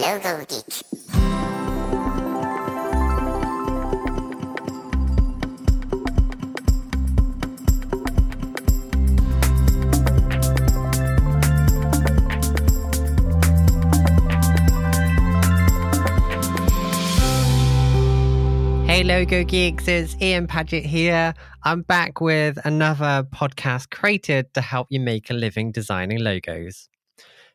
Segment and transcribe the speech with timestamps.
[0.00, 0.64] Logo Geek.
[18.86, 21.32] Hey, Logo Geeks, it's Ian Paget here.
[21.64, 26.90] I'm back with another podcast created to help you make a living designing logos.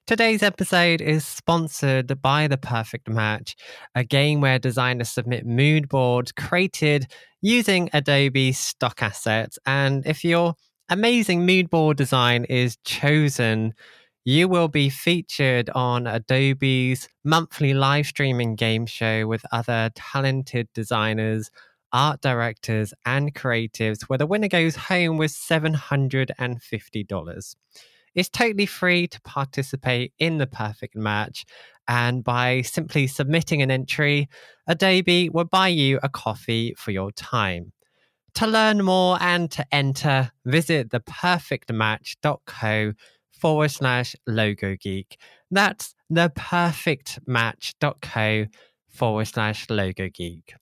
[0.08, 3.56] Today's episode is sponsored by The Perfect Match,
[3.96, 7.08] a game where designers submit mood boards created
[7.42, 9.58] using Adobe stock assets.
[9.66, 10.56] And if your
[10.90, 13.74] amazing mood board design is chosen,
[14.26, 21.50] you will be featured on Adobe's monthly live streaming game show with other talented designers,
[21.94, 27.56] art directors, and creatives, where the winner goes home with $750.
[28.16, 31.46] It's totally free to participate in the perfect match.
[31.88, 34.30] And by simply submitting an entry,
[34.68, 37.74] Adobe will buy you a coffee for your time.
[38.36, 42.94] To learn more and to enter, visit theperfectmatch.co
[43.32, 45.18] forward slash logo geek.
[45.50, 48.46] That's theperfectmatch.co
[48.90, 50.54] forward slash logo geek.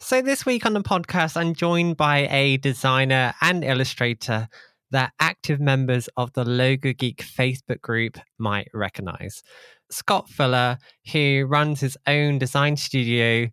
[0.00, 4.48] So, this week on the podcast, I'm joined by a designer and illustrator
[4.90, 9.42] that active members of the Logo Geek Facebook group might recognize.
[9.90, 10.78] Scott Fuller,
[11.12, 13.48] who runs his own design studio,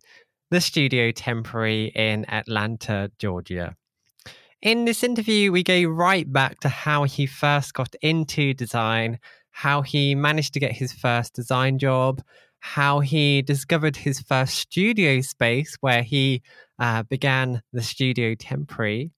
[0.50, 3.76] the Studio Temporary in Atlanta, Georgia.
[4.62, 9.18] In this interview, we go right back to how he first got into design,
[9.50, 12.22] how he managed to get his first design job,
[12.60, 16.42] how he discovered his first studio space where he
[16.78, 19.12] uh, began the Studio Temporary,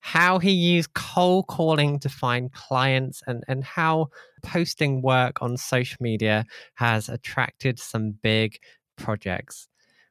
[0.00, 4.08] how he used cold calling to find clients, and, and how
[4.42, 8.58] posting work on social media has attracted some big
[8.96, 9.68] projects.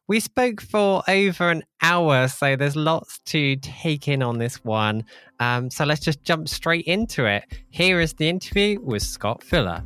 [0.08, 5.05] We spoke for over an hour, so there's lots to take in on this one.
[5.39, 7.44] Um, so let's just jump straight into it.
[7.70, 9.83] Here is the interview with Scott Fuller.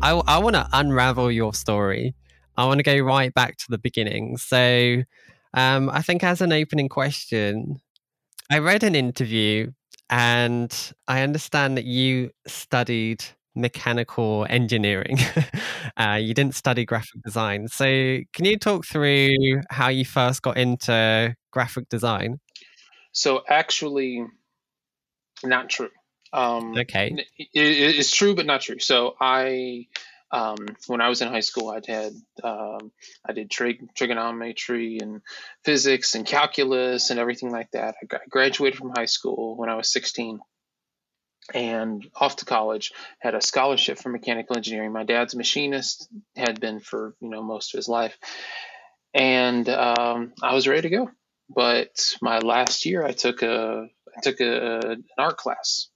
[0.00, 2.14] I, I want to unravel your story.
[2.56, 4.36] I want to go right back to the beginning.
[4.36, 5.02] So,
[5.54, 7.80] um, I think as an opening question,
[8.50, 9.72] I read an interview
[10.08, 13.24] and I understand that you studied
[13.56, 15.18] mechanical engineering.
[15.96, 17.66] uh, you didn't study graphic design.
[17.66, 17.84] So,
[18.32, 22.38] can you talk through how you first got into graphic design?
[23.10, 24.24] So, actually,
[25.44, 25.90] not true.
[26.32, 27.26] Um, Okay.
[27.36, 28.78] it, it's true, but not true.
[28.78, 29.86] So, I
[30.30, 30.56] um,
[30.86, 32.12] when I was in high school, I'd had
[32.42, 32.92] um,
[33.26, 35.22] I did trig- trigonometry and
[35.64, 37.94] physics and calculus and everything like that.
[38.02, 40.40] I graduated from high school when I was 16
[41.54, 42.92] and off to college.
[43.20, 44.92] Had a scholarship for mechanical engineering.
[44.92, 48.16] My dad's a machinist, had been for you know most of his life,
[49.14, 51.10] and um, I was ready to go.
[51.48, 55.88] But my last year, I took a I took a, an art class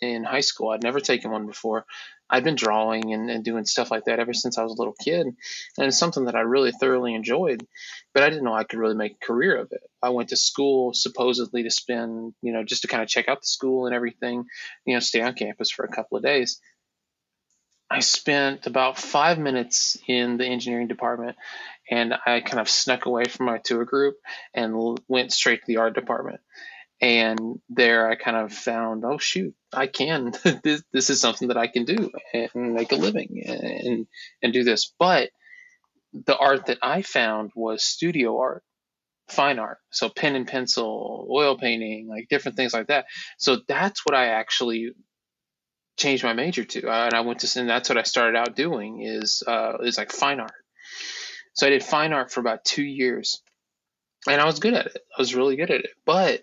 [0.00, 0.70] in high school.
[0.70, 1.84] I'd never taken one before.
[2.30, 4.94] I'd been drawing and, and doing stuff like that ever since I was a little
[5.02, 5.26] kid.
[5.26, 7.66] And it's something that I really thoroughly enjoyed,
[8.12, 9.80] but I didn't know I could really make a career of it.
[10.02, 13.40] I went to school supposedly to spend, you know, just to kind of check out
[13.40, 14.44] the school and everything,
[14.84, 16.60] you know, stay on campus for a couple of days.
[17.90, 21.38] I spent about five minutes in the engineering department
[21.90, 24.16] and I kind of snuck away from my tour group
[24.52, 26.40] and went straight to the art department
[27.00, 30.32] and there I kind of found, oh shoot, I can.
[30.62, 34.06] this this is something that I can do and make a living and
[34.42, 34.92] and do this.
[34.98, 35.30] But
[36.12, 38.62] the art that I found was studio art,
[39.28, 43.06] fine art, so pen and pencil, oil painting, like different things like that.
[43.38, 44.92] So that's what I actually
[45.96, 49.02] changed my major to, and I went to, and that's what I started out doing
[49.02, 50.52] is uh, is like fine art.
[51.54, 53.42] So I did fine art for about two years,
[54.28, 54.98] and I was good at it.
[55.16, 56.40] I was really good at it, but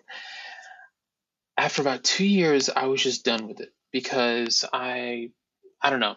[1.57, 5.29] after about two years, I was just done with it because I,
[5.81, 6.15] I don't know.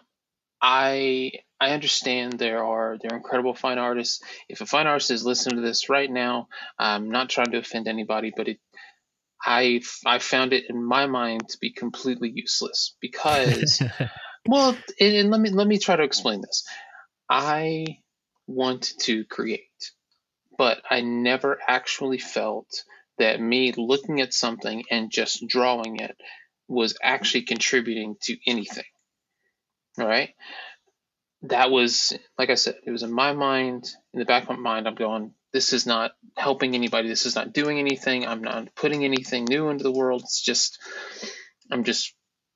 [0.61, 1.31] I
[1.61, 4.21] I understand there are there are incredible fine artists.
[4.47, 6.47] If a fine artist is listening to this right now,
[6.77, 8.59] I'm not trying to offend anybody, but it
[9.43, 13.81] I I found it in my mind to be completely useless because
[14.47, 16.65] well, and, and let me let me try to explain this.
[17.29, 17.85] I
[18.47, 19.91] want to create,
[20.57, 22.83] but I never actually felt
[23.19, 26.17] that me looking at something and just drawing it
[26.67, 28.83] was actually contributing to anything.
[29.99, 30.33] All right.
[31.43, 34.55] That was, like I said, it was in my mind, in the back of my
[34.55, 37.07] mind, I'm going, this is not helping anybody.
[37.07, 38.27] This is not doing anything.
[38.27, 40.21] I'm not putting anything new into the world.
[40.21, 40.77] It's just,
[41.71, 42.13] I'm just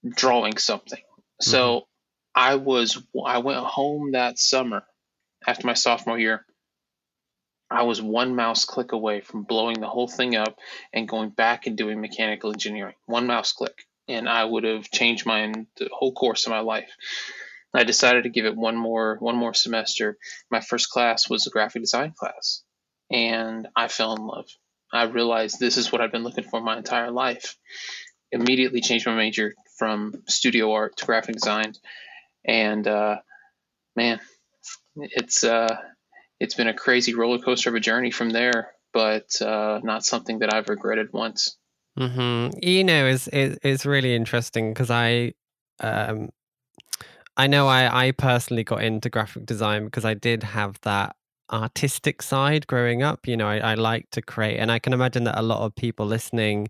[0.08, 1.00] drawing something.
[1.00, 1.50] Mm-hmm.
[1.50, 1.88] So
[2.36, 4.84] I was, I went home that summer
[5.48, 6.46] after my sophomore year.
[7.74, 10.60] I was one mouse click away from blowing the whole thing up
[10.94, 12.94] and going back and doing mechanical engineering.
[13.08, 16.92] One mouse click, and I would have changed my the whole course of my life.
[17.74, 20.18] I decided to give it one more one more semester.
[20.52, 22.62] My first class was a graphic design class,
[23.12, 24.46] and I fell in love.
[24.92, 27.58] I realized this is what I've been looking for my entire life.
[28.32, 31.74] Immediately changed my major from studio art to graphic design,
[32.46, 33.16] and uh,
[33.96, 34.20] man,
[34.96, 35.76] it's uh,
[36.40, 40.40] it's been a crazy roller coaster of a journey from there, but uh, not something
[40.40, 41.58] that I've regretted once.
[41.98, 42.58] Mm-hmm.
[42.62, 45.34] You know, it's it's really interesting because I
[45.80, 46.30] um,
[47.38, 51.16] I know I, I personally got into graphic design because I did have that
[51.52, 53.28] artistic side growing up.
[53.28, 55.76] You know, I, I like to create, and I can imagine that a lot of
[55.76, 56.68] people listening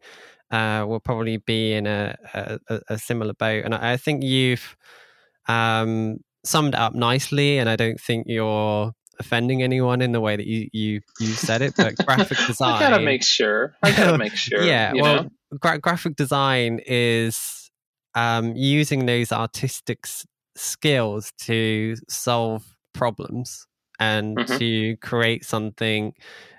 [0.52, 3.66] uh, will probably be in a, a, a similar boat.
[3.66, 4.78] And I, I think you've
[5.48, 10.48] um, summed up nicely, and I don't think you're offending anyone in the way that
[10.48, 11.74] you you, you said it.
[11.76, 13.76] But graphic design, I gotta make sure.
[13.84, 14.64] I gotta make sure.
[14.64, 15.30] yeah, well,
[15.60, 17.72] gra- graphic design is
[18.16, 20.06] um, using those artistic
[20.56, 22.64] skills to solve
[22.94, 23.68] problems
[24.00, 24.58] and mm-hmm.
[24.58, 26.14] to create something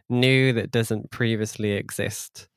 [0.08, 2.48] new that doesn't previously exist.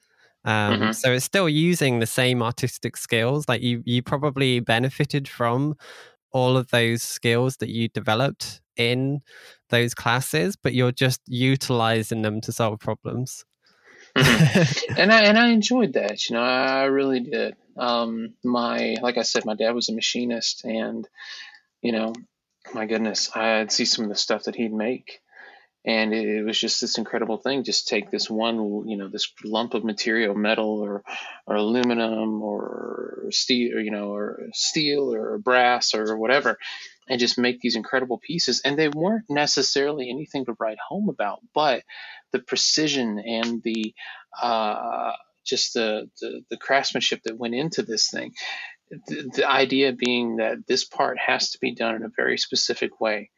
[0.46, 0.92] Um, mm-hmm.
[0.94, 3.46] So it's still using the same artistic skills.
[3.48, 5.76] Like you, you probably benefited from
[6.32, 9.21] all of those skills that you developed in
[9.69, 13.45] those classes, but you're just utilizing them to solve problems.
[14.15, 14.94] mm-hmm.
[14.97, 16.29] and I and I enjoyed that.
[16.29, 17.56] You know, I really did.
[17.77, 21.07] Um, my like I said, my dad was a machinist, and
[21.81, 22.13] you know,
[22.74, 25.19] my goodness, I'd see some of the stuff that he'd make,
[25.85, 27.63] and it, it, was just this incredible thing.
[27.63, 31.03] Just take this one, you know, this lump of material, metal or
[31.45, 36.57] or aluminum or steel, or, you know, or steel or brass or whatever,
[37.09, 38.62] and just make these incredible pieces.
[38.63, 41.83] And they weren't necessarily anything to write home about, but
[42.31, 43.94] the precision and the
[44.42, 45.13] uh,
[45.45, 48.33] just the, the, the craftsmanship that went into this thing.
[48.89, 53.00] The, the idea being that this part has to be done in a very specific
[53.00, 53.31] way,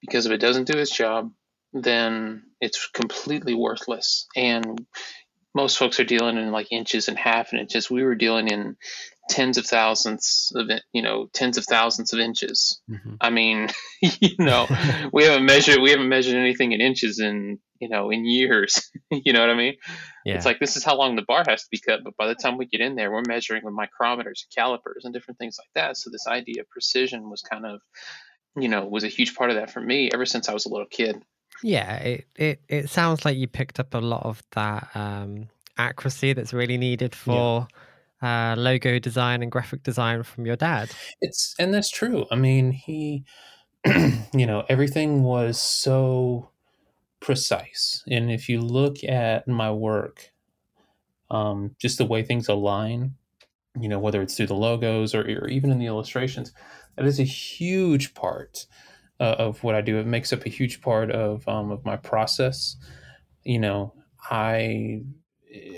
[0.00, 1.32] because if it doesn't do its job,
[1.72, 4.26] then it's completely worthless.
[4.36, 4.86] And
[5.54, 7.90] most folks are dealing in like inches and half an inches.
[7.90, 8.76] We were dealing in
[9.28, 12.80] tens of thousands of you know tens of thousands of inches.
[12.90, 13.14] Mm-hmm.
[13.20, 13.68] I mean,
[14.00, 14.66] you know,
[15.12, 18.90] we haven't measured we haven't measured anything in inches in you know in years.
[19.10, 19.74] you know what I mean?
[20.24, 20.34] Yeah.
[20.34, 22.34] It's like this is how long the bar has to be cut, but by the
[22.34, 25.70] time we get in there, we're measuring with micrometers, and calipers, and different things like
[25.74, 25.96] that.
[25.96, 27.80] So this idea of precision was kind of
[28.56, 30.70] you know was a huge part of that for me ever since I was a
[30.70, 31.22] little kid.
[31.62, 36.34] Yeah, it, it, it sounds like you picked up a lot of that um, accuracy
[36.34, 37.78] that's really needed for yeah.
[38.22, 40.90] Uh, logo design and graphic design from your dad.
[41.20, 42.26] It's and that's true.
[42.30, 43.24] I mean, he,
[43.86, 46.50] you know, everything was so
[47.20, 50.32] precise, and if you look at my work,
[51.30, 53.14] um, just the way things align,
[53.78, 56.52] you know, whether it's through the logos or, or even in the illustrations,
[56.96, 58.66] that is a huge part
[59.20, 59.98] uh, of what I do.
[59.98, 62.76] It makes up a huge part of um, of my process.
[63.44, 63.94] You know,
[64.30, 65.02] I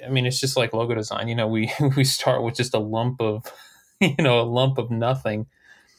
[0.05, 1.29] I mean, it's just like logo design.
[1.29, 3.45] You know, we we start with just a lump of
[4.01, 5.47] you know a lump of nothing,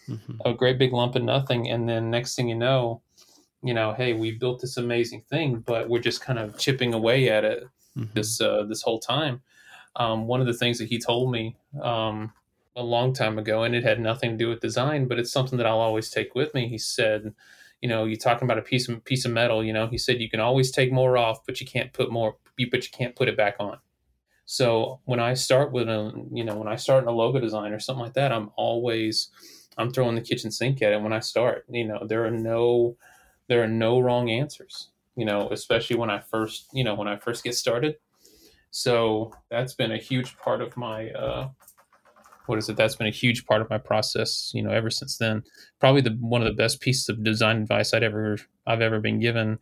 [0.07, 0.33] mm-hmm.
[0.45, 3.01] a great big lump of nothing, and then next thing you know,
[3.63, 7.29] you know, hey, we built this amazing thing, but we're just kind of chipping away
[7.29, 7.63] at it
[7.97, 8.11] mm-hmm.
[8.13, 9.41] this uh, this whole time.
[9.95, 12.31] Um, one of the things that he told me um,
[12.75, 15.57] a long time ago, and it had nothing to do with design, but it's something
[15.57, 16.67] that I'll always take with me.
[16.69, 17.33] He said,
[17.81, 19.63] you know, you're talking about a piece of piece of metal.
[19.63, 22.37] You know, he said you can always take more off, but you can't put more,
[22.65, 23.77] but you can't put it back on.
[24.45, 27.71] So when I start with a, you know, when I start in a logo design
[27.71, 29.29] or something like that, I'm always,
[29.77, 31.65] I'm throwing the kitchen sink at it when I start.
[31.69, 32.97] You know, there are no,
[33.47, 34.89] there are no wrong answers.
[35.15, 37.97] You know, especially when I first, you know, when I first get started.
[38.71, 41.49] So that's been a huge part of my uh,
[42.49, 42.75] what is it?
[42.75, 45.43] That's been a huge part of my process, you know, ever since then.
[45.79, 49.19] Probably the one of the best pieces of design advice I'd ever I've ever been
[49.19, 49.59] given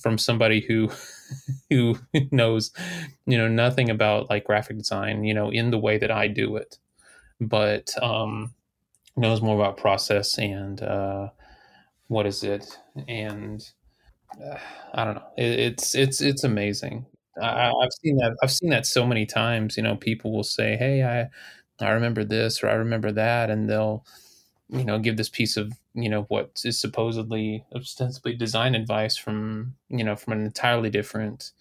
[0.00, 0.90] from somebody who
[1.70, 1.98] who
[2.30, 2.72] knows,
[3.26, 6.56] you know, nothing about like graphic design, you know, in the way that I do
[6.56, 6.78] it,
[7.40, 8.54] but um,
[9.16, 11.28] knows more about process and uh,
[12.08, 13.68] what is it and
[14.42, 14.58] uh,
[14.94, 15.26] I don't know.
[15.36, 17.06] It, it's it's it's amazing.
[17.40, 18.36] I, have seen that.
[18.42, 19.76] I've seen that so many times.
[19.76, 23.68] You know, people will say, "Hey, I I remember this or I remember that, and
[23.68, 24.04] they'll,
[24.68, 29.74] you know, give this piece of you know what is supposedly ostensibly design advice from
[29.88, 31.52] you know from an entirely different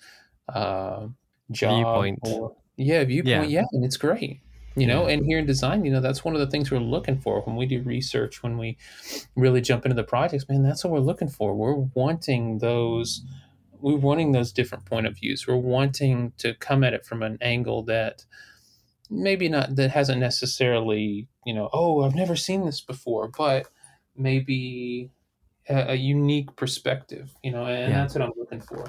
[0.50, 1.08] uh,
[1.52, 2.20] job Viewpoint.
[2.22, 3.50] or yeah viewpoint.
[3.50, 3.62] Yeah.
[3.62, 4.42] yeah, and it's great
[4.76, 7.18] you know and here in design you know that's one of the things we're looking
[7.18, 8.78] for when we do research when we
[9.36, 10.48] really jump into the projects.
[10.48, 11.56] Man that's what we're looking for.
[11.56, 13.24] We're wanting those
[13.82, 15.48] we're wanting those different point of views.
[15.48, 18.26] We're wanting to come at it from an angle that
[19.10, 23.68] maybe not that hasn't necessarily you know oh i've never seen this before but
[24.18, 25.10] maybe
[25.70, 28.02] a, a unique perspective you know and Yeah.
[28.02, 28.86] that's what i'm looking for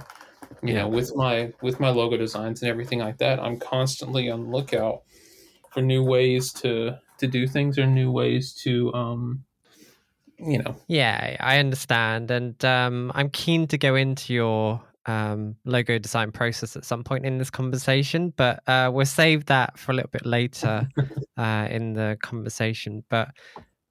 [0.62, 0.82] you Yeah.
[0.82, 4.49] know with my with my logo designs and everything like that i'm constantly on the
[4.50, 5.02] lookout
[5.73, 9.44] for new ways to to do things or new ways to um
[10.38, 15.99] you know Yeah, I understand, and um, I'm keen to go into your um, logo
[15.99, 19.94] design process at some point in this conversation, but uh, we'll save that for a
[19.94, 20.88] little bit later
[21.37, 23.04] uh, in the conversation.
[23.11, 23.28] But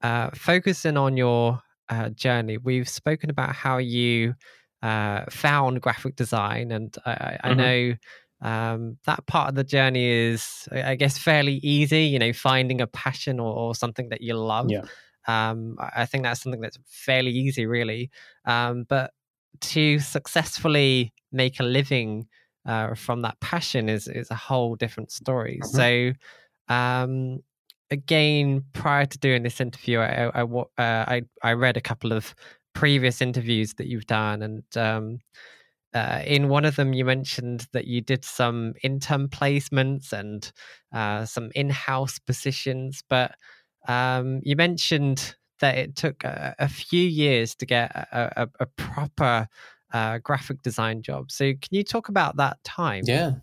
[0.01, 4.35] uh, focusing on your uh, journey, we've spoken about how you
[4.81, 7.53] uh, found graphic design, and I, I Mhm.
[7.53, 7.93] know
[8.41, 12.03] um, that part of the journey is, I guess, fairly easy.
[12.05, 14.81] You know, finding a passion or, or something that you love Yeah.
[15.27, 18.09] um, I think that's something that's fairly easy, really.
[18.45, 19.11] Um, but
[19.59, 22.27] to successfully make a living
[22.65, 25.61] uh, from that passion is is a whole different story.
[25.61, 25.63] Mhm.
[25.63, 26.13] So,
[26.73, 27.39] um,
[27.91, 32.35] again, prior to doing this interview, I I, uh, I I read a couple of
[32.73, 35.19] previous interviews that you've done, and um,
[35.93, 40.51] uh, in one of them, you mentioned that you did some intern placements and
[40.93, 43.35] uh, some in-house positions, but
[43.87, 48.65] um, you mentioned that it took a, a few years to get a, a, a
[48.65, 49.47] proper
[49.93, 51.31] uh, graphic design job.
[51.31, 53.03] So, can you talk about that time?
[53.05, 53.35] Yeah.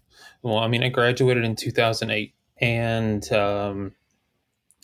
[0.42, 3.92] Well, I mean, I graduated in 2008 and um,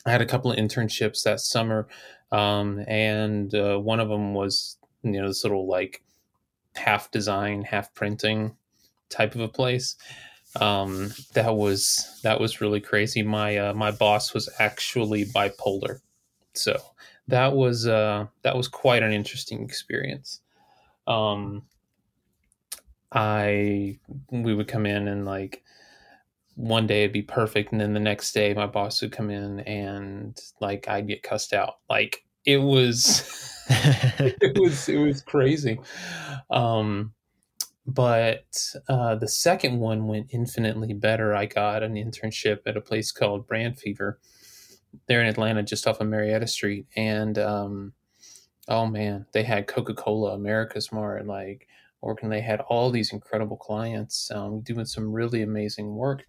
[0.06, 1.88] I had a couple of internships that summer.
[2.32, 6.02] Um, and uh, one of them was, you know, this little like
[6.76, 8.56] half design, half printing
[9.08, 9.96] type of a place.
[10.60, 13.22] Um, that was that was really crazy.
[13.22, 16.00] My uh, my boss was actually bipolar,
[16.54, 16.76] so
[17.28, 20.40] that was uh, that was quite an interesting experience.
[21.06, 21.62] Um,
[23.12, 23.98] I
[24.30, 25.62] we would come in and like
[26.60, 29.60] one day it'd be perfect and then the next day my boss would come in
[29.60, 31.76] and like I'd get cussed out.
[31.88, 35.80] Like it was it was it was crazy.
[36.50, 37.14] Um
[37.86, 41.34] but uh, the second one went infinitely better.
[41.34, 44.20] I got an internship at a place called Brand Fever.
[45.06, 47.92] There in Atlanta, just off of Marietta Street, and um,
[48.68, 51.66] oh man, they had Coca Cola, AmericasMart, like
[52.00, 52.28] working.
[52.28, 56.24] They had all these incredible clients um, doing some really amazing work.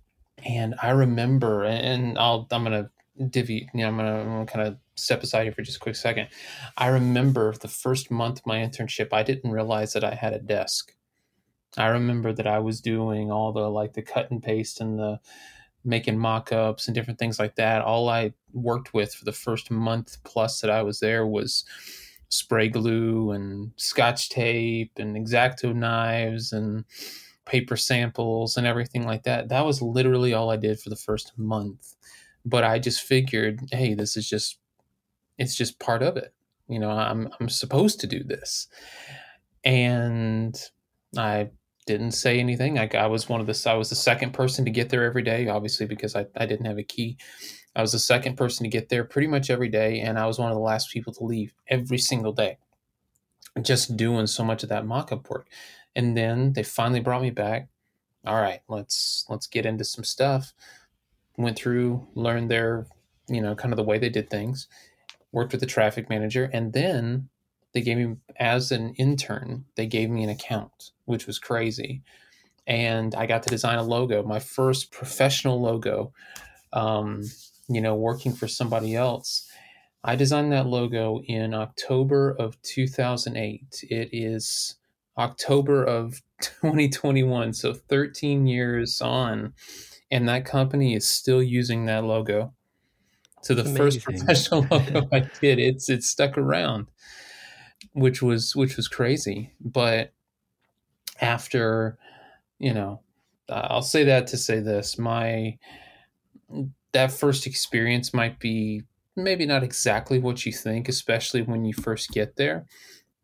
[0.46, 2.90] And I remember, and I'll I'm gonna
[3.30, 5.80] divvy, you know, I'm gonna, I'm gonna kind of step aside here for just a
[5.80, 6.28] quick second.
[6.78, 10.40] I remember the first month of my internship, I didn't realize that I had a
[10.40, 10.96] desk.
[11.78, 15.20] I remember that I was doing all the like the cut and paste and the
[15.84, 17.82] making mock-ups and different things like that.
[17.82, 21.66] All I worked with for the first month plus that I was there was
[22.30, 26.86] spray glue and scotch tape and X-Acto knives and
[27.46, 29.50] paper samples and everything like that.
[29.50, 31.96] That was literally all I did for the first month.
[32.46, 34.60] But I just figured, hey, this is just
[35.38, 36.34] it's just part of it.
[36.68, 38.68] You know, I'm I'm supposed to do this.
[39.64, 40.60] And
[41.18, 41.50] I
[41.86, 42.80] didn't say anything.
[42.80, 45.24] I, I was one of the I was the second person to get there every
[45.24, 47.18] day, obviously because I, I didn't have a key.
[47.76, 50.38] I was the second person to get there pretty much every day, and I was
[50.38, 52.58] one of the last people to leave every single day.
[53.62, 55.48] Just doing so much of that mock-up work.
[55.96, 57.68] And then they finally brought me back.
[58.26, 60.54] All right, let's let's get into some stuff.
[61.38, 62.86] Went through, learned their,
[63.28, 64.68] you know, kind of the way they did things.
[65.32, 67.30] Worked with the traffic manager, and then
[67.74, 72.02] they gave me as an intern they gave me an account which was crazy
[72.68, 76.12] and i got to design a logo my first professional logo
[76.74, 77.24] um,
[77.68, 79.50] you know working for somebody else
[80.04, 84.76] i designed that logo in october of 2008 it is
[85.18, 89.54] october of 2021 so 13 years on
[90.12, 92.54] and that company is still using that logo.
[93.42, 96.88] So the first professional logo i did it's it's stuck around
[97.94, 99.52] which was which was crazy.
[99.60, 100.14] But
[101.20, 101.98] after
[102.60, 103.02] you know
[103.50, 105.58] uh, i'll say that to say this my
[106.94, 108.84] that first experience might be
[109.16, 112.66] maybe not exactly what you think especially when you first get there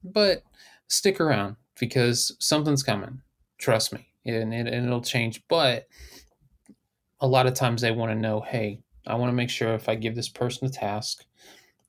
[0.03, 0.43] but
[0.87, 3.21] stick around because something's coming.
[3.57, 4.07] Trust me.
[4.25, 5.43] And, it, and it'll change.
[5.47, 5.87] But
[7.19, 9.89] a lot of times they want to know hey i want to make sure if
[9.89, 11.25] i give this person a task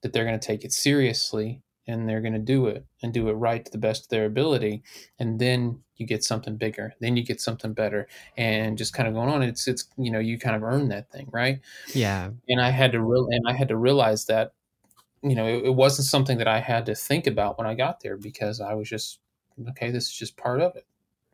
[0.02, 3.28] that they're going to take it seriously and they're going to do it and do
[3.28, 4.83] it right to the best of their ability.
[5.18, 6.95] And then you get something bigger.
[7.00, 8.07] Then you get something better.
[8.37, 11.11] And just kind of going on it's it's you know you kind of earn that
[11.11, 11.61] thing right?
[11.95, 12.30] Yeah.
[12.49, 14.52] And i had to real and i had to realize that
[15.23, 17.99] you know it, it wasn't something that i had to think about when i got
[18.00, 19.18] there because i was just
[19.70, 20.86] okay this is just part of it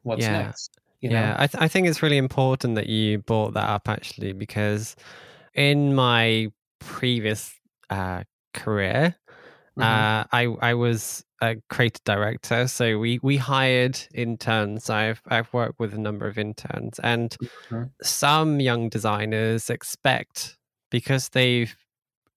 [0.02, 0.44] what's Yeah.
[0.44, 1.16] next you know?
[1.16, 4.96] yeah, I, th- I think it's really important that you brought that up actually because
[5.54, 7.54] in my previous
[7.90, 8.22] uh,
[8.54, 9.14] career,
[9.76, 9.82] Mhm.
[9.82, 14.88] uh, I I was a creative director, so we we hired interns.
[14.88, 17.36] I've I've worked with a number of interns, and
[17.70, 17.90] Mhm.
[18.02, 20.56] some young designers expect
[20.90, 21.74] because they've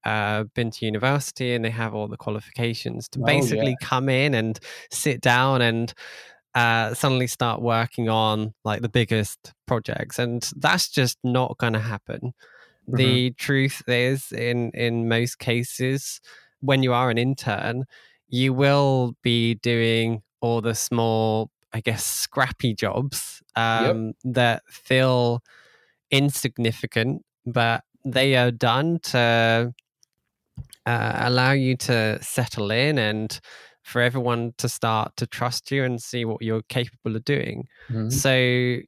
[0.08, 3.36] uh, been to university and they have all the qualifications to Oh, yeah.
[3.36, 4.60] basically come in and
[4.92, 5.94] sit down and
[6.56, 11.80] uh, suddenly start working on like the biggest projects, and that's just not going to
[11.80, 12.34] happen.
[12.88, 12.98] Mhm.
[12.98, 16.22] The truth is, in in most cases,
[16.62, 17.86] when you are an intern,
[18.30, 25.42] you will be doing all the small, I guess, scrappy jobs um, that feel
[26.12, 29.74] insignificant, but they are done to
[30.86, 33.40] uh, allow you to settle in and
[33.84, 37.66] for everyone to start to trust you and see what you're capable of doing.
[37.90, 38.22] Mhm.
[38.22, 38.36] So,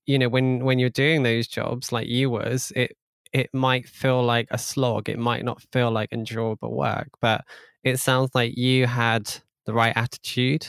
[0.05, 2.93] you know, when when you're doing those jobs like you was, it
[3.33, 5.09] it might feel like a slog.
[5.09, 7.45] It might not feel like enjoyable work, but
[7.83, 9.31] it sounds like you had
[9.65, 10.67] the right attitude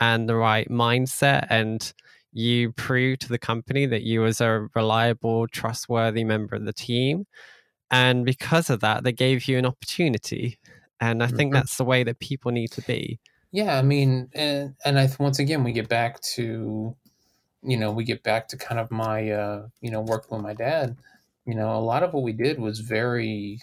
[0.00, 1.92] and the right mindset and
[2.32, 7.26] you proved to the company that you was a reliable, trustworthy member of the team.
[7.90, 10.58] And because of that, they gave you an opportunity.
[11.00, 11.54] And I think Mhm.
[11.54, 13.20] that's the way that people need to be.
[13.52, 16.96] Yeah, I mean, and and I once again we get back to,
[17.62, 20.54] you know, we get back to kind of my, uh, you know, working with my
[20.54, 20.98] dad.
[21.46, 23.60] You know, a lot of what we did was very,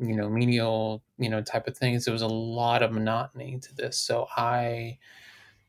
[0.00, 2.04] you know, menial, you know, type of things.
[2.06, 3.98] There was a lot of monotony to this.
[3.98, 4.98] So I,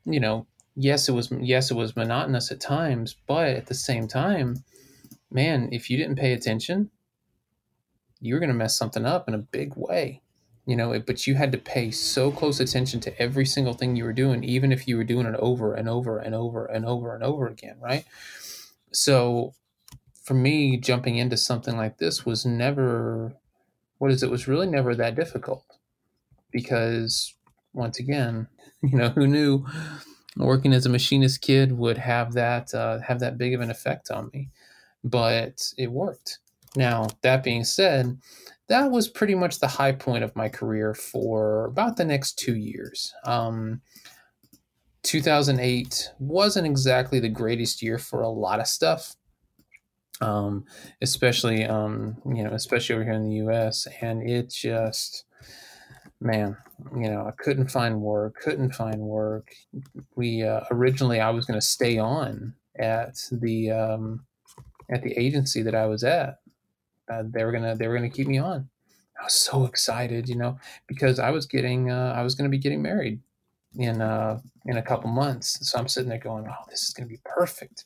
[0.05, 4.07] you know, yes, it was yes, it was monotonous at times, but at the same
[4.07, 4.63] time,
[5.31, 6.91] man, if you didn't pay attention,
[8.21, 10.21] you were going to mess something up in a big way
[10.65, 14.03] you know but you had to pay so close attention to every single thing you
[14.03, 17.13] were doing even if you were doing it over and over and over and over
[17.13, 18.05] and over again right?
[18.91, 19.53] So
[20.23, 23.33] for me jumping into something like this was never
[23.97, 25.65] what is it was really never that difficult
[26.51, 27.33] because
[27.73, 28.47] once again
[28.83, 29.65] you know who knew
[30.37, 34.11] working as a machinist kid would have that uh, have that big of an effect
[34.11, 34.49] on me
[35.03, 36.39] but it worked
[36.75, 38.17] now that being said
[38.71, 42.55] that was pretty much the high point of my career for about the next two
[42.55, 43.13] years.
[43.25, 43.81] Um,
[45.03, 49.17] 2008 wasn't exactly the greatest year for a lot of stuff,
[50.21, 50.63] um,
[51.01, 53.89] especially um, you know, especially over here in the U.S.
[54.01, 55.25] And it just,
[56.21, 56.55] man,
[56.95, 59.49] you know, I couldn't find work, couldn't find work.
[60.15, 64.25] We uh, originally I was going to stay on at the um,
[64.89, 66.40] at the agency that I was at
[67.11, 68.69] uh, they were gonna they were gonna keep me on.
[69.19, 72.57] I was so excited, you know, because I was getting uh, I was gonna be
[72.57, 73.19] getting married
[73.77, 75.69] in uh, in a couple months.
[75.69, 77.85] So I'm sitting there going, "Oh, this is gonna be perfect."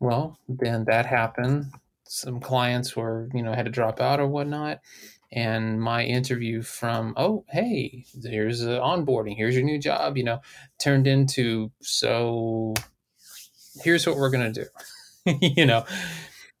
[0.00, 1.72] Well, then that happened.
[2.04, 4.80] Some clients were, you know, had to drop out or whatnot.
[5.30, 10.40] And my interview from, oh, hey, here's uh, onboarding, here's your new job, you know,
[10.78, 12.72] turned into, so
[13.82, 15.84] here's what we're going to do, you know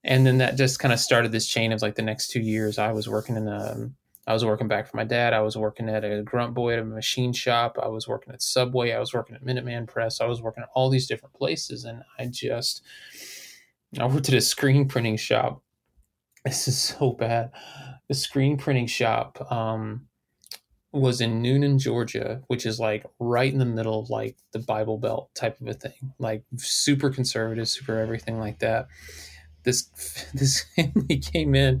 [0.08, 2.78] and then that just kind of started this chain of like the next two years
[2.78, 3.88] i was working in a
[4.26, 6.80] i was working back for my dad i was working at a grunt boy at
[6.80, 10.26] a machine shop i was working at subway i was working at minuteman press i
[10.26, 12.82] was working at all these different places and i just
[14.00, 15.62] i worked at a screen printing shop.
[16.44, 17.50] This is so bad.
[18.08, 20.06] The screen printing shop um
[20.92, 24.96] was in Newnan, Georgia, which is like right in the middle of like the Bible
[24.96, 28.88] Belt type of a thing, like super conservative, super everything like that
[29.68, 31.80] this this family came in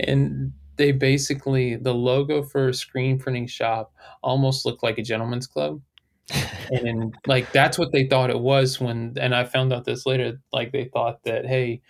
[0.00, 3.92] and they basically the logo for a screen printing shop
[4.22, 5.80] almost looked like a gentleman's club.
[6.70, 10.40] And like that's what they thought it was when and i found out this later
[10.52, 11.82] like they thought that hey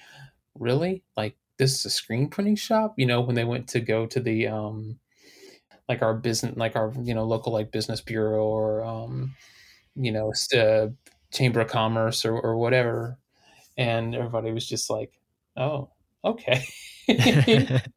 [0.58, 1.02] really?
[1.16, 2.94] Like this is a screen printing shop?
[2.98, 4.98] You know when they went to go to the um
[5.88, 9.34] like our business like our you know local like business bureau or um
[9.96, 10.88] you know uh,
[11.32, 13.18] chamber of commerce or, or whatever.
[13.78, 15.12] And everybody was just like
[15.56, 15.90] oh
[16.24, 16.64] okay.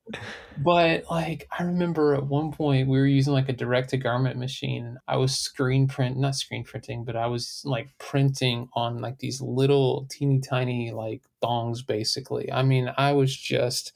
[0.57, 4.37] But like i remember at one point we were using like a direct to garment
[4.37, 8.99] machine and i was screen print not screen printing but i was like printing on
[8.99, 12.51] like these little teeny tiny like thongs basically.
[12.51, 13.91] I mean i was just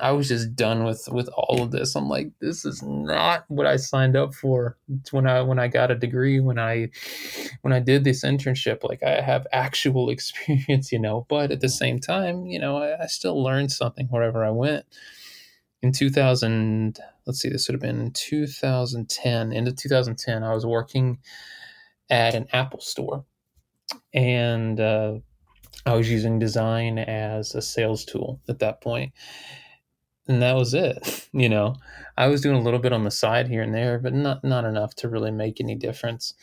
[0.00, 1.94] I was just done with with all of this.
[1.94, 4.76] I'm like, this is not what I signed up for
[5.10, 6.88] when I when I got a degree, when I
[7.62, 8.82] when I did this internship.
[8.82, 11.26] Like I have actual experience, you know.
[11.28, 14.84] But at the same time, you know, I, I still learned something wherever I went.
[15.82, 19.52] In 2000, let's see, this would have been in 2010.
[19.52, 21.18] Into 2010, I was working
[22.10, 23.24] at an Apple store,
[24.12, 25.14] and uh,
[25.86, 29.12] I was using design as a sales tool at that point
[30.30, 31.26] and that was it.
[31.32, 31.76] You know,
[32.16, 34.64] I was doing a little bit on the side here and there, but not not
[34.64, 36.34] enough to really make any difference.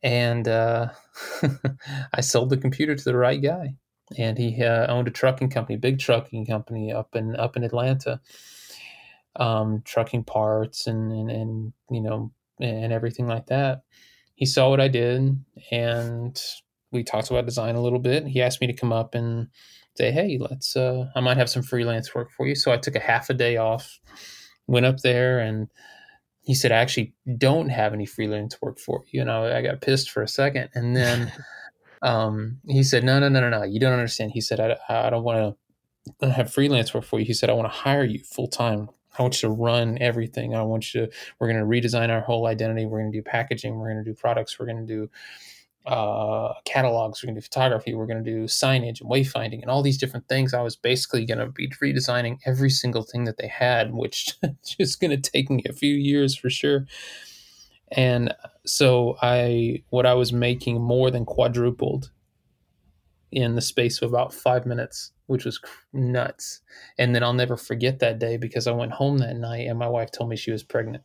[0.00, 0.90] And uh,
[2.14, 3.74] I sold the computer to the right guy,
[4.16, 8.20] and he uh, owned a trucking company, big trucking company up in up in Atlanta,
[9.34, 12.30] um, trucking parts and, and and you know
[12.60, 13.82] and everything like that.
[14.36, 15.36] He saw what I did,
[15.72, 16.40] and
[16.92, 18.24] we talked about design a little bit.
[18.28, 19.48] He asked me to come up and
[19.96, 22.54] say, hey, let's, uh, I might have some freelance work for you.
[22.54, 24.00] So I took a half a day off,
[24.66, 25.68] went up there, and
[26.42, 29.20] he said, I actually don't have any freelance work for you.
[29.20, 30.70] And I, I got pissed for a second.
[30.74, 31.32] And then
[32.02, 34.32] um, he said, no, no, no, no, no, you don't understand.
[34.32, 35.56] He said, I, I don't want
[36.20, 37.26] to have freelance work for you.
[37.26, 38.88] He said, I want to hire you full time.
[39.18, 40.54] I want you to run everything.
[40.54, 42.86] I want you to, we're going to redesign our whole identity.
[42.86, 43.78] We're going to do packaging.
[43.78, 44.58] We're going to do products.
[44.58, 45.10] We're going to do
[45.86, 49.70] uh, catalogs, we're going to do photography, we're going to do signage and wayfinding and
[49.70, 50.54] all these different things.
[50.54, 54.34] I was basically going to be redesigning every single thing that they had, which
[54.78, 56.86] is going to take me a few years for sure.
[57.90, 62.10] And so I, what I was making more than quadrupled
[63.32, 65.60] in the space of about five minutes, which was
[65.92, 66.60] nuts.
[66.98, 69.88] And then I'll never forget that day because I went home that night and my
[69.88, 71.02] wife told me she was pregnant.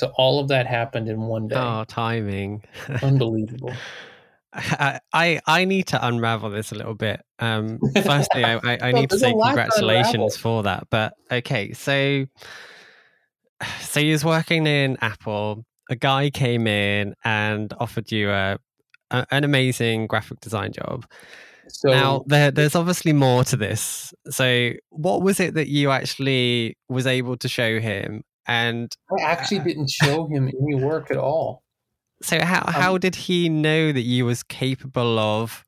[0.00, 1.56] So all of that happened in one day.
[1.56, 2.64] Oh, timing!
[3.02, 3.74] Unbelievable.
[4.54, 7.20] I, I, I need to unravel this a little bit.
[7.38, 10.86] Um, firstly, I, I, I need to say congratulations for that.
[10.88, 12.24] But okay, so
[13.80, 15.66] so you was working in Apple.
[15.90, 18.56] A guy came in and offered you a,
[19.10, 21.04] a an amazing graphic design job.
[21.68, 24.14] So, now there, there's obviously more to this.
[24.30, 29.60] So what was it that you actually was able to show him, and I actually
[29.60, 31.62] uh, didn't show him any work at all.
[32.20, 35.64] So how um, how did he know that you was capable of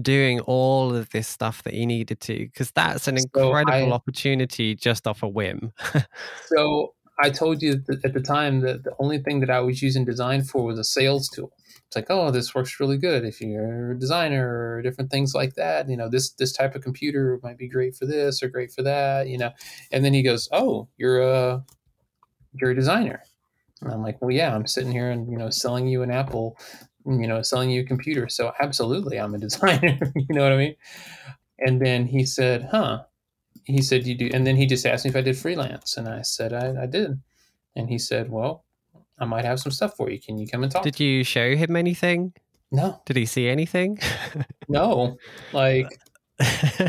[0.00, 2.36] doing all of this stuff that he needed to?
[2.36, 5.72] Because that's an incredible I, opportunity just off a whim.
[6.44, 10.04] so I told you at the time that the only thing that I was using
[10.04, 11.52] design for was a sales tool.
[11.86, 15.54] It's like, oh, this works really good if you're a designer or different things like
[15.54, 15.88] that.
[15.88, 18.82] You know, this this type of computer might be great for this or great for
[18.82, 19.26] that.
[19.26, 19.52] You know,
[19.90, 21.64] and then he goes, oh, you're a
[22.54, 23.22] you're a designer.
[23.82, 26.58] And I'm like, well, yeah, I'm sitting here and, you know, selling you an Apple,
[27.06, 28.28] you know, selling you a computer.
[28.28, 29.98] So absolutely, I'm a designer.
[30.14, 30.76] you know what I mean?
[31.58, 33.04] And then he said, huh.
[33.64, 34.30] He said, you do.
[34.32, 35.96] And then he just asked me if I did freelance.
[35.96, 37.20] And I said, I, I did.
[37.76, 38.64] And he said, well,
[39.18, 40.18] I might have some stuff for you.
[40.18, 40.82] Can you come and talk?
[40.82, 42.32] Did you show him anything?
[42.72, 43.00] No.
[43.04, 43.98] Did he see anything?
[44.68, 45.18] no.
[45.52, 45.86] Like,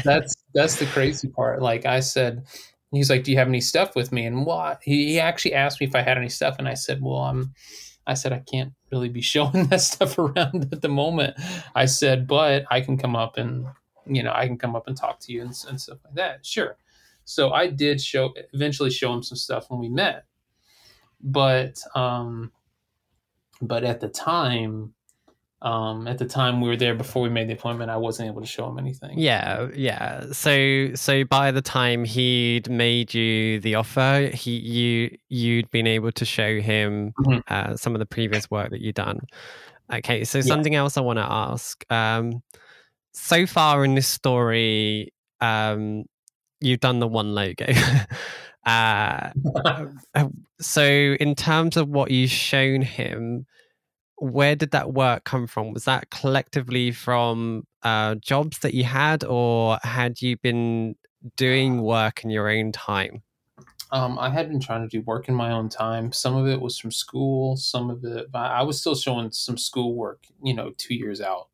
[0.04, 1.62] that's that's the crazy part.
[1.62, 2.46] Like I said,
[2.92, 5.80] he's like, "Do you have any stuff with me?" And what he, he actually asked
[5.82, 7.54] me if I had any stuff, and I said, "Well, I'm."
[8.08, 11.36] I said I can't really be showing that stuff around at the moment.
[11.76, 13.68] I said, but I can come up and
[14.08, 16.46] you know I can come up and talk to you and, and stuff like that.
[16.46, 16.78] Sure.
[17.26, 20.26] So I did show eventually show him some stuff when we met,
[21.22, 22.52] but um,
[23.62, 24.94] but at the time
[25.62, 28.42] um, at the time we were there before we made the appointment, I wasn't able
[28.42, 29.20] to show him anything.
[29.20, 30.26] Yeah, yeah.
[30.32, 36.12] So, so by the time he'd made you the offer, he you you'd been able
[36.14, 37.40] to show him mm-hmm.
[37.48, 39.22] uh, some of the previous work that you'd done.
[39.94, 41.84] Okay, so something else I want to ask.
[41.92, 42.42] Um,
[43.12, 46.06] so far in this story, um,
[46.60, 47.68] you've done the one logo.
[48.66, 49.30] uh,
[49.66, 50.28] uh,
[50.60, 53.46] so, in terms of what you've shown him,
[54.22, 55.74] where did that work come from?
[55.74, 60.96] Was that collectively from uh, jobs that you had, or had you been
[61.36, 63.24] doing work in your own time?
[63.92, 66.12] Um, I had been trying to do work in my own time.
[66.12, 67.58] Some of it was from school.
[67.58, 70.24] Some of it, I was still showing some school work.
[70.44, 71.48] You know, two years out.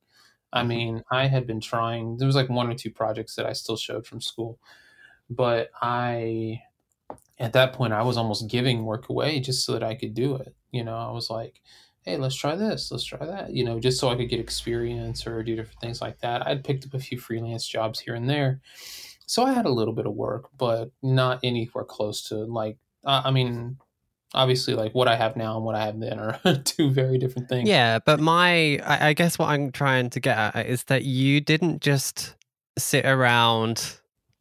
[0.51, 0.67] I mm-hmm.
[0.67, 2.17] mean, I had been trying.
[2.17, 4.60] There was like one or two projects that I still showed from school,
[5.30, 6.62] but I,
[7.39, 10.36] at that point, I was almost giving work away just so that I could do
[10.36, 10.53] it.
[10.71, 11.62] You know, I was like,
[12.08, 15.28] hey, let's try this, let's try that, you know, just so I could get experience
[15.28, 16.48] or do different things like that.
[16.48, 18.62] I'd picked up a few freelance jobs here and there.
[19.26, 23.24] So I had a little bit of work, but not anywhere close to like, uh,
[23.26, 23.78] I mean,
[24.34, 27.50] obviously like what I have now and what I have then are two very different
[27.50, 27.67] things.
[27.67, 31.41] Yeah, but my I, I guess what I'm trying to get at is that you
[31.41, 32.36] didn't just
[32.78, 34.00] sit around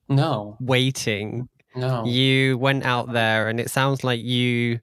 [0.08, 2.04] no waiting No.
[2.06, 4.78] You went out there, and it sounds like you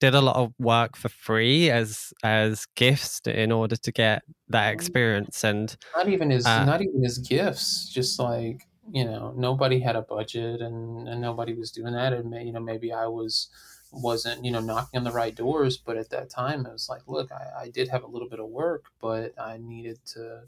[0.00, 4.72] did a lot of work for free as as gifts in order to get that
[4.72, 9.80] experience and not even as uh, not even as gifts just like you know nobody
[9.80, 12.12] had a budget and, and nobody was doing that.
[12.12, 13.48] And you know maybe i was
[13.92, 17.02] wasn't you know knocking on the right doors but at that time it was like
[17.06, 20.42] look I, I did have a little bit of work but i needed to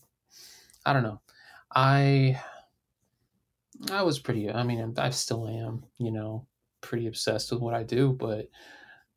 [0.85, 1.21] i don't know.
[1.75, 2.41] I
[3.91, 6.47] i was pretty i mean i still am you know
[6.81, 8.49] pretty obsessed with what i do but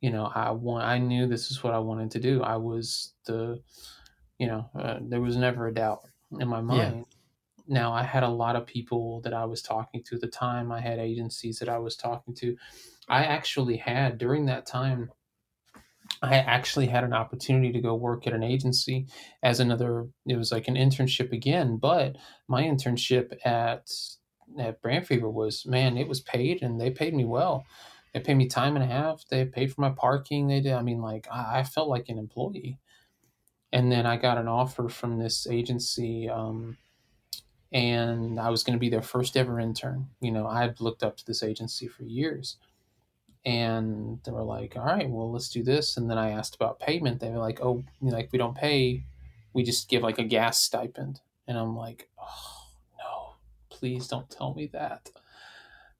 [0.02, 2.42] you know i want i knew this is what i wanted to do.
[2.42, 3.62] I was the
[4.38, 6.00] you know uh, there was never a doubt
[6.38, 7.06] in my mind.
[7.06, 7.74] Yeah.
[7.74, 10.70] now i had a lot of people that i was talking to at the time.
[10.70, 12.56] I had agencies that i was talking to.
[13.08, 15.10] I actually had during that time
[16.20, 19.06] i actually had an opportunity to go work at an agency
[19.42, 22.16] as another it was like an internship again but
[22.48, 23.88] my internship at
[24.58, 27.64] at brand fever was man it was paid and they paid me well
[28.12, 29.26] they paid me time and a half.
[29.28, 30.46] They paid for my parking.
[30.46, 30.72] They did.
[30.74, 32.78] I mean, like I, I felt like an employee.
[33.72, 36.76] And then I got an offer from this agency, um,
[37.72, 40.08] and I was going to be their first ever intern.
[40.20, 42.58] You know, I had looked up to this agency for years,
[43.46, 46.80] and they were like, "All right, well, let's do this." And then I asked about
[46.80, 47.20] payment.
[47.20, 49.04] They were like, "Oh, like we don't pay.
[49.54, 52.66] We just give like a gas stipend." And I'm like, "Oh
[52.98, 53.34] no,
[53.70, 55.10] please don't tell me that."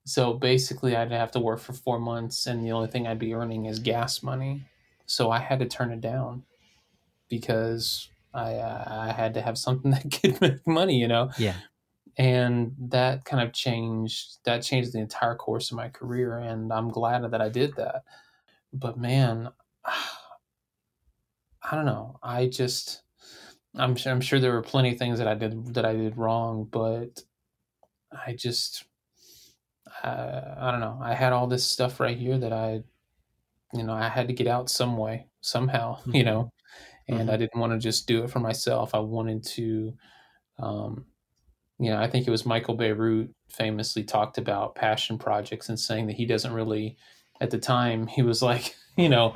[0.05, 3.33] So basically, I'd have to work for four months, and the only thing I'd be
[3.33, 4.65] earning is gas money.
[5.05, 6.43] So I had to turn it down
[7.29, 11.29] because I uh, I had to have something that could make money, you know.
[11.37, 11.55] Yeah.
[12.17, 14.37] And that kind of changed.
[14.45, 18.03] That changed the entire course of my career, and I'm glad that I did that.
[18.73, 19.49] But man,
[19.85, 22.19] I don't know.
[22.21, 23.03] I just
[23.75, 26.67] I'm I'm sure there were plenty of things that I did that I did wrong,
[26.69, 27.23] but
[28.11, 28.85] I just
[30.03, 30.99] uh, I don't know.
[31.01, 32.83] I had all this stuff right here that I,
[33.73, 36.15] you know, I had to get out some way, somehow, mm-hmm.
[36.15, 36.51] you know,
[37.07, 37.29] and mm-hmm.
[37.29, 38.93] I didn't want to just do it for myself.
[38.93, 39.93] I wanted to,
[40.59, 41.05] um,
[41.79, 46.07] you know, I think it was Michael Bierut famously talked about passion projects and saying
[46.07, 46.97] that he doesn't really,
[47.39, 49.35] at the time, he was like, you know,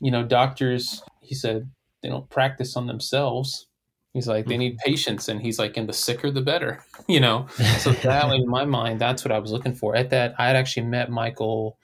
[0.00, 1.70] you know, doctors, he said,
[2.02, 3.66] they don't practice on themselves
[4.12, 4.90] He's like, they need mm-hmm.
[4.90, 7.46] patients, and he's like, and the sicker the better, you know.
[7.78, 9.94] So that, in my mind, that's what I was looking for.
[9.94, 11.78] At that, I had actually met Michael,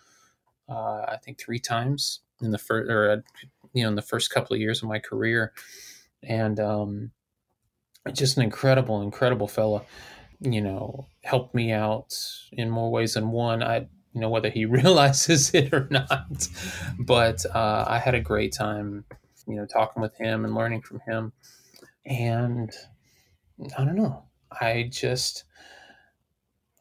[0.68, 3.16] uh, I think three times in the first, or uh,
[3.72, 5.52] you know, in the first couple of years of my career,
[6.22, 7.10] and um,
[8.12, 9.82] just an incredible, incredible fella.
[10.40, 12.14] You know, helped me out
[12.52, 13.62] in more ways than one.
[13.62, 16.48] I, you know, whether he realizes it or not,
[16.98, 19.04] but uh, I had a great time,
[19.46, 21.32] you know, talking with him and learning from him
[22.06, 22.70] and
[23.76, 24.24] I don't know.
[24.60, 25.44] I just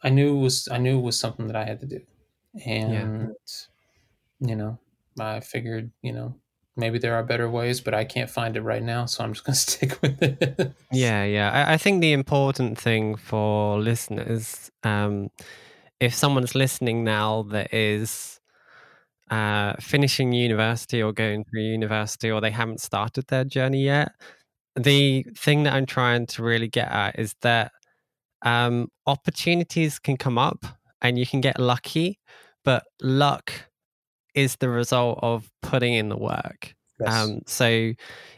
[0.04, 2.02] I knew it was I knew it was something that I had to do,
[2.66, 3.34] and
[4.40, 4.50] yeah.
[4.50, 4.80] you know
[5.20, 6.36] I figured you know
[6.78, 9.46] maybe there are better ways, but I can't find it right now, so I'm just
[9.46, 10.74] gonna stick with it.
[10.92, 11.52] yeah, yeah.
[11.52, 15.30] I, I, think the important thing for listeners, um,
[16.00, 18.40] if someone's listening now that is
[19.32, 24.12] uh, finishing university or going through university, or they haven't started their journey yet,
[24.76, 27.72] the thing that I'm trying to really get at is that
[28.42, 30.66] um, opportunities can come up
[31.02, 32.20] and you can get lucky,
[32.64, 33.52] but luck
[34.34, 36.76] is the result of putting in the work.
[37.00, 37.14] Yes.
[37.14, 37.94] Um, so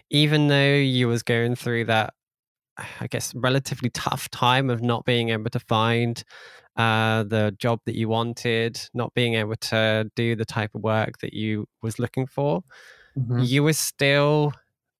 [0.10, 2.14] even though you was going through that,
[3.00, 6.24] I guess, relatively tough time of not being able to find
[6.76, 11.18] uh, the job that you wanted, not being able to do the type of work
[11.20, 12.62] that you was looking for,
[13.18, 13.40] mm-hmm.
[13.40, 14.54] you were still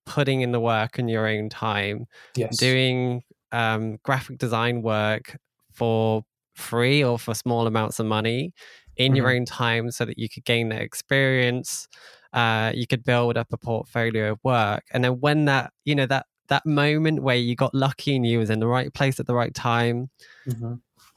[0.08, 2.56] putting in the work in your own time, yes.
[2.56, 5.36] doing um, graphic design work
[5.70, 8.54] for free or for small amounts of money
[8.96, 9.16] in mm-hmm.
[9.16, 11.88] your own time so that you could gain that experience.
[12.32, 14.84] Uh, you could build up a portfolio of work.
[14.92, 18.38] And then when that, you know, that that moment where you got lucky and you
[18.38, 20.08] was in the right place at the right time,
[20.48, 20.74] mm-hmm.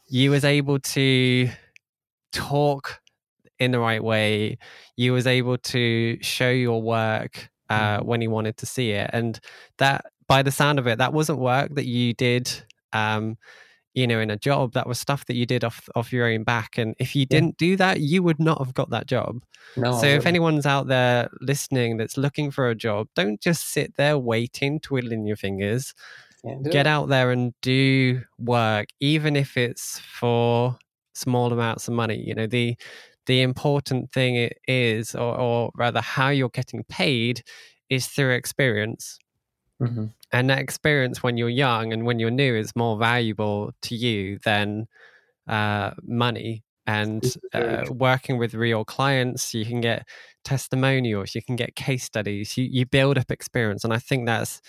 [0.09, 1.49] you was able to
[2.33, 2.99] talk
[3.57, 4.57] in the right way.
[4.97, 8.05] You was able to show your work uh, mm.
[8.05, 9.09] when he wanted to see it.
[9.13, 9.39] And
[9.77, 12.51] that, by the sound of it, that wasn't work that you did,
[12.93, 13.37] um,
[13.93, 14.73] you know, in a job.
[14.73, 16.77] That was stuff that you did off off your own back.
[16.77, 19.43] And if you didn't do that, you would not have got that job.
[19.77, 23.95] No, so if anyone's out there listening that's looking for a job, don't just sit
[23.95, 25.93] there waiting, twiddling your fingers.
[26.43, 26.87] Get it.
[26.87, 30.77] out there and do work, even if it's for
[31.13, 32.17] small amounts of money.
[32.17, 32.75] You know, the
[33.25, 37.43] the important thing is, or, or rather, how you're getting paid
[37.89, 39.19] is through experience.
[39.81, 40.05] Mm-hmm.
[40.31, 44.39] And that experience when you're young and when you're new is more valuable to you
[44.45, 44.87] than
[45.47, 50.07] uh, money and This is very uh, working with real clients you can get
[50.43, 54.61] testimonials you can get case studies you, you build up experience and i think that's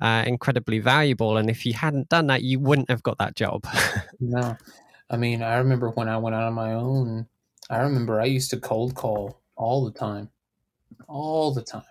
[0.00, 3.64] uh, incredibly valuable and if you hadn't done that you wouldn't have got that job
[4.20, 4.56] No,
[5.10, 7.26] I mean, I remember when I went out on my own.
[7.70, 10.28] I remember I used to cold call all the time,
[11.08, 11.84] all the time.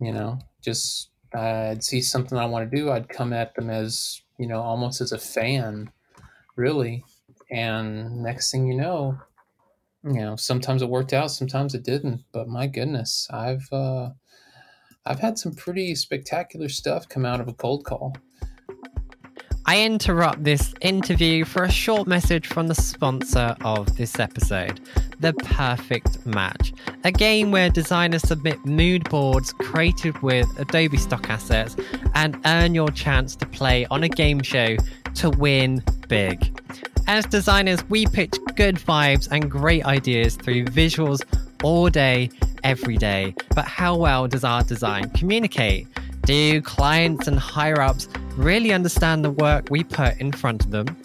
[0.00, 4.22] You know, just I'd see something I want to do, I'd come at them as
[4.38, 5.92] you know, almost as a fan,
[6.56, 7.04] really.
[7.50, 9.18] And next thing you know,
[10.02, 12.24] you know, sometimes it worked out, sometimes it didn't.
[12.32, 14.10] But my goodness, I've uh,
[15.04, 18.16] I've had some pretty spectacular stuff come out of a cold call.
[19.66, 24.80] I interrupt this interview for a short message from the sponsor of this episode,
[25.20, 26.72] The Perfect Match,
[27.04, 31.76] a game where designers submit mood boards created with Adobe stock assets
[32.14, 34.76] and earn your chance to play on a game show
[35.14, 36.58] to win big.
[37.06, 41.20] As designers, we pitch good vibes and great ideas through visuals
[41.62, 42.30] all day,
[42.64, 43.34] every day.
[43.54, 45.86] But how well does our design communicate?
[46.22, 50.96] Do clients and higher ups really understand the work we put in front of them?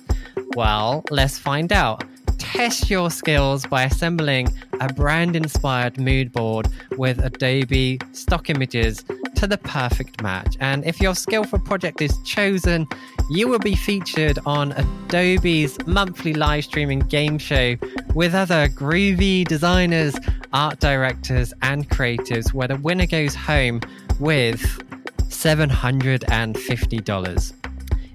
[0.56, 2.04] Well, let's find out.
[2.38, 4.48] Test your skills by assembling
[4.80, 9.04] a brand inspired mood board with Adobe stock images
[9.36, 10.56] to the perfect match.
[10.60, 12.88] And if your skillful project is chosen,
[13.30, 17.76] you will be featured on Adobe's monthly live streaming game show
[18.14, 20.16] with other groovy designers,
[20.54, 23.82] art directors, and creatives, where the winner goes home
[24.20, 24.82] with
[25.30, 27.54] $750.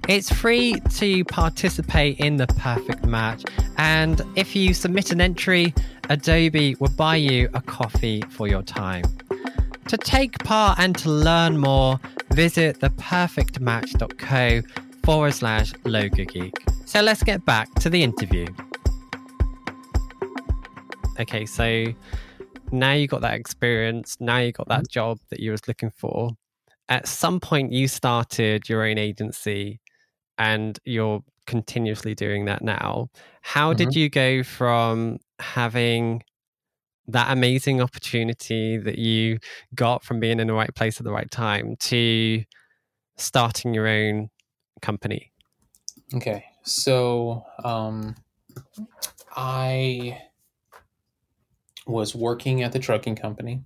[0.09, 3.45] It's free to participate in the perfect match,
[3.77, 5.73] and if you submit an entry,
[6.09, 9.05] Adobe will buy you a coffee for your time.
[9.89, 11.99] To take part and to learn more,
[12.33, 14.63] visit theperfectmatch.co
[15.05, 16.55] forward slash logo geek.
[16.87, 18.47] So let's get back to the interview.
[21.21, 21.87] Okay, so
[22.73, 26.31] now you got that experience, now you got that job that you was looking for.
[26.91, 29.81] At some point you started your own agency
[30.37, 33.09] and you're continuously doing that now.
[33.43, 36.23] How did you go from having
[37.09, 39.39] that amazing opportunity that you
[39.75, 42.45] got from being in the right place at the right time to
[43.17, 44.31] starting your own
[44.83, 45.33] company?
[46.15, 48.17] Okay, so um,
[49.37, 50.21] I
[51.87, 53.63] was working at the trucking company.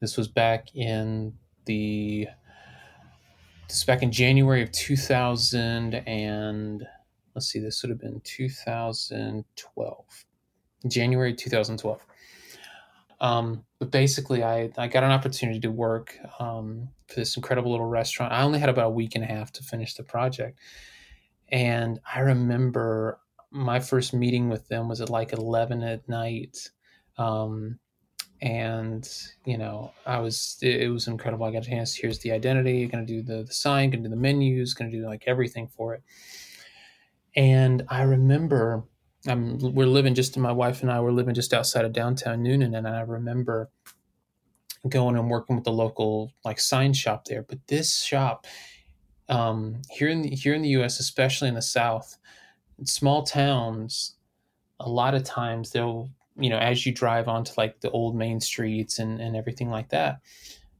[0.00, 1.34] This was back in
[1.66, 2.28] the
[3.68, 6.86] this back in January of 2000 and
[7.34, 10.24] let's see, this would have been 2012,
[10.88, 12.06] January 2012.
[13.20, 17.86] Um, but basically, I, I got an opportunity to work um, for this incredible little
[17.86, 18.32] restaurant.
[18.32, 20.58] I only had about a week and a half to finish the project.
[21.50, 26.70] And I remember my first meeting with them was at like 11 at night.
[27.16, 27.78] Um,
[28.40, 29.08] and
[29.44, 31.44] you know i was it, it, was incredible.
[31.44, 34.08] I got a chance here's the identity you're gonna do the, the sign gonna do
[34.08, 36.02] the menus gonna do like everything for it.
[37.36, 38.84] And i remember
[39.28, 42.76] um, we're living just my wife and i were living just outside of downtown Newnan
[42.76, 43.70] and i remember
[44.88, 47.42] going and working with the local like sign shop there.
[47.42, 48.46] But this shop
[49.28, 52.16] um, here in the, here in the us especially in the south
[52.78, 54.14] in small towns
[54.80, 58.40] a lot of times they'll you know, as you drive onto like the old main
[58.40, 60.20] streets and, and everything like that,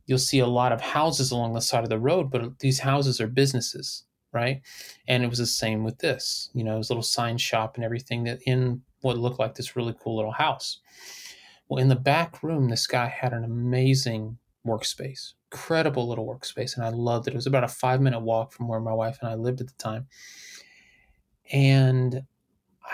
[0.06, 3.20] you'll see a lot of houses along the side of the road, but these houses
[3.20, 4.62] are businesses, right?
[5.06, 7.76] And it was the same with this, you know, it was a little sign shop
[7.76, 10.80] and everything that in what looked like this really cool little house.
[11.68, 16.84] Well, in the back room, this guy had an amazing workspace, incredible little workspace, and
[16.84, 17.34] I loved it.
[17.34, 19.66] It was about a five minute walk from where my wife and I lived at
[19.68, 20.06] the time.
[21.52, 22.22] And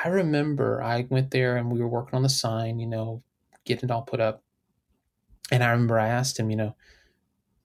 [0.03, 3.23] I remember I went there and we were working on the sign, you know,
[3.65, 4.43] getting it all put up.
[5.51, 6.75] And I remember I asked him, you know,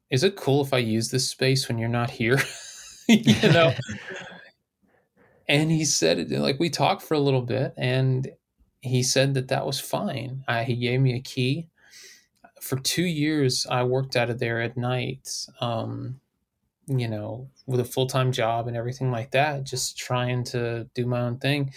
[0.10, 2.40] is it cool if I use this space when you're not here?
[3.08, 3.74] you know?
[5.48, 8.30] and he said it like we talked for a little bit and
[8.82, 10.44] he said that that was fine.
[10.48, 11.68] I, he gave me a key.
[12.62, 16.20] For two years, I worked out of there at night, um,
[16.88, 21.06] you know, with a full time job and everything like that, just trying to do
[21.06, 21.72] my own thing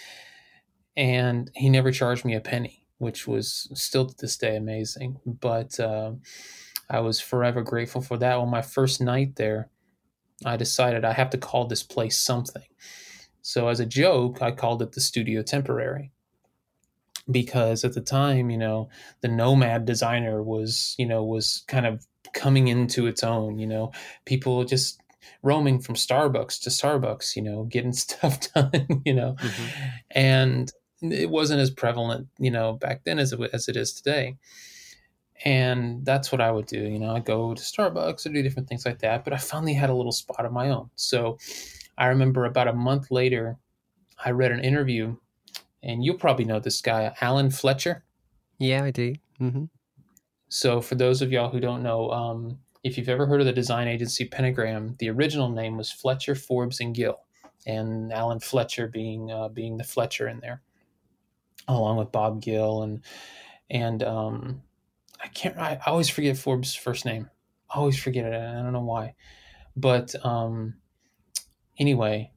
[0.95, 5.19] and he never charged me a penny, which was still to this day amazing.
[5.25, 6.13] But uh,
[6.89, 8.37] I was forever grateful for that.
[8.37, 9.69] On my first night there,
[10.45, 12.63] I decided I have to call this place something.
[13.41, 16.11] So as a joke, I called it the Studio Temporary
[17.29, 18.89] because at the time, you know,
[19.21, 23.59] the Nomad designer was, you know, was kind of coming into its own.
[23.59, 23.91] You know,
[24.25, 25.01] people just
[25.41, 29.87] roaming from Starbucks to Starbucks, you know, getting stuff done, you know, mm-hmm.
[30.11, 30.71] and
[31.11, 34.37] it wasn't as prevalent, you know, back then as it, as it is today.
[35.45, 36.79] And that's what I would do.
[36.79, 39.23] You know, I go to Starbucks or do different things like that.
[39.23, 40.89] But I finally had a little spot of my own.
[40.95, 41.37] So
[41.97, 43.57] I remember about a month later,
[44.23, 45.17] I read an interview,
[45.81, 48.03] and you'll probably know this guy, Alan Fletcher.
[48.57, 49.15] Yeah, I do.
[49.41, 49.65] Mm-hmm.
[50.47, 53.53] So for those of y'all who don't know, um, if you've ever heard of the
[53.53, 57.19] design agency Pentagram, the original name was Fletcher, Forbes, and Gill,
[57.65, 60.61] and Alan Fletcher being uh, being the Fletcher in there,
[61.67, 63.01] along with Bob Gill and
[63.69, 64.61] and um,
[65.23, 67.29] I can't I always forget Forbes' first name.
[67.69, 68.33] I always forget it.
[68.33, 69.15] I don't know why,
[69.75, 70.75] but um,
[71.79, 72.31] anyway,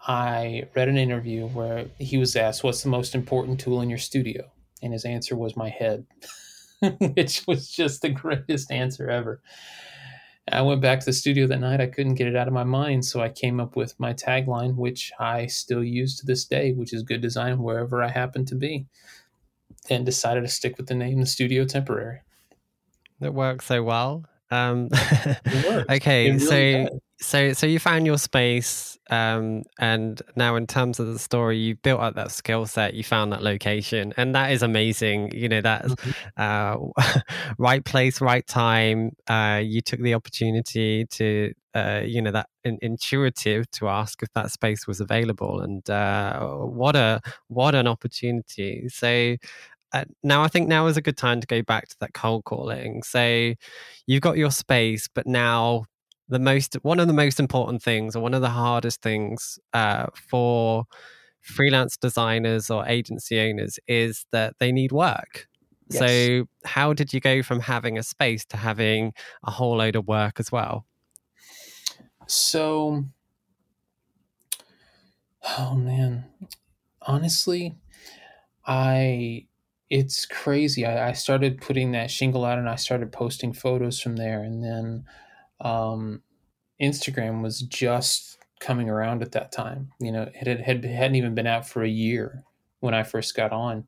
[0.00, 3.98] I read an interview where he was asked, "What's the most important tool in your
[3.98, 4.50] studio?"
[4.82, 6.06] and his answer was my head.
[7.14, 9.40] which was just the greatest answer ever.
[10.52, 11.80] I went back to the studio that night.
[11.80, 13.04] I couldn't get it out of my mind.
[13.04, 16.92] So I came up with my tagline, which I still use to this day, which
[16.92, 18.86] is good design wherever I happen to be.
[19.90, 22.20] And decided to stick with the name The Studio Temporary.
[23.20, 24.24] That worked so well.
[24.50, 24.88] Um,
[25.90, 31.18] okay, so so so you found your space, um, and now in terms of the
[31.18, 32.94] story, you built up that skill set.
[32.94, 35.32] You found that location, and that is amazing.
[35.34, 36.12] You know that mm-hmm.
[36.36, 37.20] uh,
[37.58, 39.12] right place, right time.
[39.26, 41.52] Uh, you took the opportunity to.
[41.74, 46.40] Uh, you know that in, intuitive to ask if that space was available, and uh,
[46.40, 48.88] what a what an opportunity!
[48.88, 49.36] So,
[50.22, 53.02] now I think now is a good time to go back to that cold calling.
[53.02, 53.54] So
[54.06, 55.84] you've got your space, but now
[56.28, 60.06] the most one of the most important things or one of the hardest things uh,
[60.14, 60.84] for
[61.40, 65.46] freelance designers or agency owners is that they need work.
[65.88, 66.00] Yes.
[66.00, 69.12] So how did you go from having a space to having
[69.44, 70.84] a whole load of work as well?
[72.26, 73.04] So
[75.58, 76.24] oh man
[77.02, 77.76] honestly
[78.66, 79.46] i
[79.90, 80.84] it's crazy.
[80.84, 84.42] I, I, started putting that shingle out and I started posting photos from there.
[84.42, 85.04] And then
[85.60, 86.22] um,
[86.80, 89.92] Instagram was just coming around at that time.
[90.00, 92.42] You know, it had, had, hadn't even been out for a year
[92.80, 93.86] when I first got on.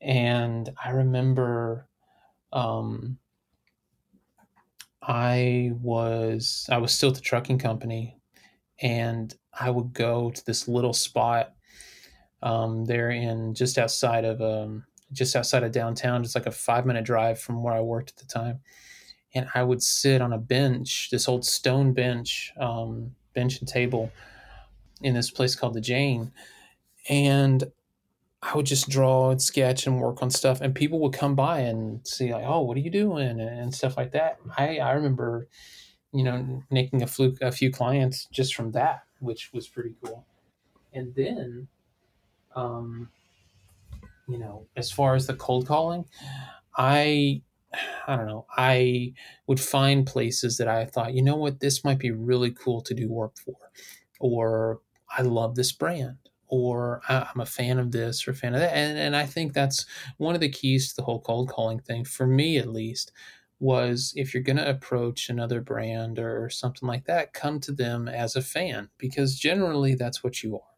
[0.00, 1.88] And I remember
[2.52, 3.18] um,
[5.02, 8.18] I was I was still at the trucking company
[8.80, 11.54] and I would go to this little spot
[12.44, 16.86] um, they're in just outside of um, just outside of downtown, just like a five
[16.86, 18.60] minute drive from where I worked at the time.
[19.34, 24.12] And I would sit on a bench, this old stone bench, um, bench and table,
[25.00, 26.32] in this place called the Jane,
[27.08, 27.64] and
[28.42, 31.60] I would just draw and sketch and work on stuff, and people would come by
[31.60, 34.38] and see like, "Oh, what are you doing?" and, stuff like that.
[34.58, 35.48] I I remember,
[36.12, 40.26] you know, making a fluke a few clients just from that, which was pretty cool.
[40.92, 41.68] And then
[42.54, 43.10] um,
[44.28, 46.04] you know, as far as the cold calling,
[46.76, 47.42] I
[48.06, 48.46] I don't know.
[48.56, 49.14] I
[49.48, 52.94] would find places that I thought, you know what, this might be really cool to
[52.94, 53.56] do work for,
[54.20, 54.80] or
[55.10, 58.76] I love this brand, or I'm a fan of this or a fan of that.
[58.76, 59.86] And, and I think that's
[60.18, 63.10] one of the keys to the whole cold calling thing, for me at least,
[63.58, 68.06] was if you're going to approach another brand or something like that, come to them
[68.06, 70.74] as a fan, because generally that's what you are.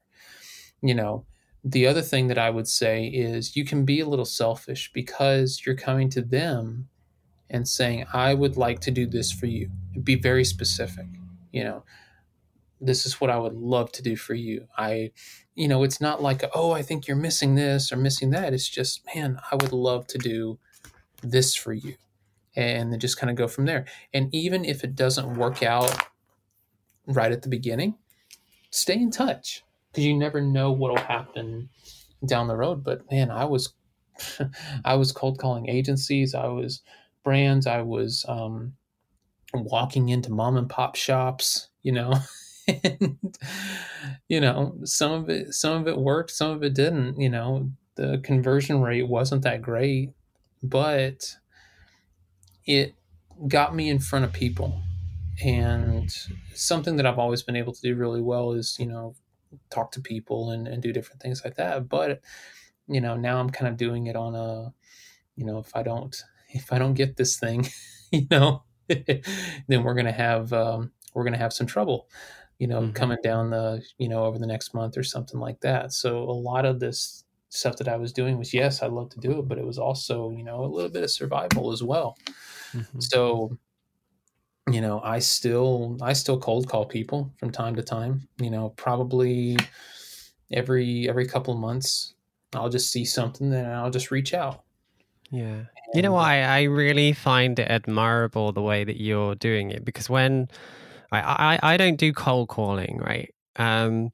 [0.83, 1.27] You know,
[1.69, 5.63] the other thing that I would say is you can be a little selfish because
[5.67, 6.89] you're coming to them
[7.51, 9.69] and saying, I would like to do this for you.
[10.05, 11.07] Be very specific.
[11.51, 11.85] You know,
[12.81, 14.69] this is what I would love to do for you.
[14.79, 15.11] I,
[15.57, 18.55] you know, it's not like, oh, I think you're missing this or missing that.
[18.55, 20.61] It's just, man, I would love to do
[21.21, 21.97] this for you.
[22.55, 23.87] And then just kind of go from there.
[24.15, 26.05] And even if it doesn't work out
[27.09, 27.97] right at the beginning,
[28.71, 29.65] stay in touch
[29.97, 31.71] because you never know what'll happen
[32.27, 32.85] down the road.
[32.85, 33.73] But man, I was
[34.85, 36.83] I was cold calling agencies, I was
[37.25, 38.75] brands, I was um,
[39.55, 42.13] walking into mom and pop shops, you know.
[42.69, 43.17] and
[44.29, 47.71] you know, some of it some of it worked, some of it didn't, you know.
[47.95, 50.11] The conversion rate wasn't that great,
[50.63, 51.37] but
[52.67, 52.95] it
[53.49, 54.83] got me in front of people.
[55.43, 56.15] And
[56.55, 59.15] something that I've always been able to do really well is, you know,
[59.71, 61.89] talk to people and, and do different things like that.
[61.89, 62.21] But
[62.89, 64.73] you know, now I'm kind of doing it on a,
[65.35, 66.17] you know, if I don't
[66.51, 67.69] if I don't get this thing,
[68.13, 72.09] you know, then we're gonna have um, we're gonna have some trouble,
[72.59, 72.93] you know, mm-hmm.
[72.93, 75.93] coming down the you know over the next month or something like that.
[75.93, 79.21] So a lot of this stuff that I was doing was yes, I love to
[79.21, 82.17] do it, but it was also you know a little bit of survival as well.
[82.73, 83.01] Mm-hmm.
[83.01, 83.59] So
[84.71, 88.71] you know i still i still cold call people from time to time you know
[88.71, 89.57] probably
[90.53, 92.15] every every couple of months
[92.55, 94.63] I'll just see something and I'll just reach out.
[95.31, 95.65] Yeah.
[95.95, 96.17] You know?
[96.17, 100.49] I, I really find it admirable the way that you're doing it because when
[101.11, 103.33] I, I, I don't do cold calling, right?
[103.57, 104.11] Um,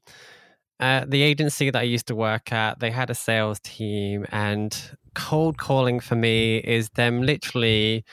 [0.79, 4.75] uh, the agency that I used to work at, they had a sales team, and
[5.13, 8.03] cold calling for me is them literally.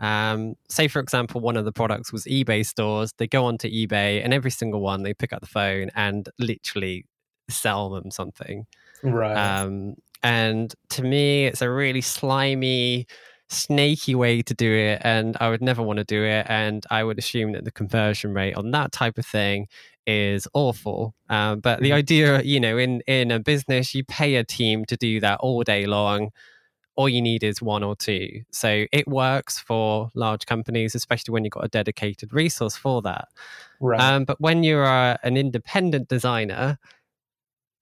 [0.00, 3.12] Um, say, for example, one of the products was eBay stores.
[3.18, 7.06] They go onto eBay, and every single one they pick up the phone and literally
[7.50, 8.66] sell them something.
[9.02, 9.58] Right.
[9.58, 13.06] Um, and to me, it's a really slimy,
[13.48, 15.00] snaky way to do it.
[15.04, 16.46] And I would never want to do it.
[16.48, 19.66] And I would assume that the conversion rate on that type of thing
[20.06, 21.14] is awful.
[21.28, 21.94] Um, but the Mhm.
[21.94, 25.62] idea, you know, in, in a business, you pay a team to do that all
[25.62, 26.30] day long.
[27.00, 28.42] All you need is one or two.
[28.50, 33.28] So it works for large companies, especially when you've got a dedicated resource for that.
[33.80, 33.98] right.
[33.98, 36.78] Um, but when you're uh, an independent designer,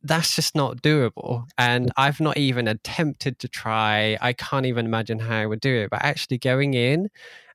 [0.05, 1.47] that's just not doable.
[1.59, 4.17] And I've not even attempted to try.
[4.21, 5.91] I can't even imagine how I would do it.
[5.91, 7.11] But actually going in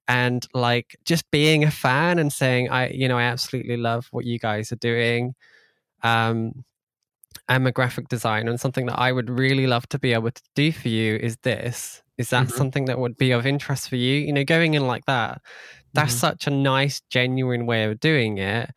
[0.09, 4.25] and like just being a fan and saying, I, you know, I absolutely love what
[4.25, 5.33] you guys are doing.
[6.01, 6.65] Um,
[7.47, 10.41] I'm a graphic designer, and something that I would really love to be able to
[10.55, 12.01] do for you is this.
[12.17, 12.51] Is that Mhm.
[12.51, 14.17] something that would be of interest for you?
[14.19, 15.41] You know, going in like that,
[15.93, 16.19] that's Mhm.
[16.19, 18.69] such a nice, genuine way of doing it.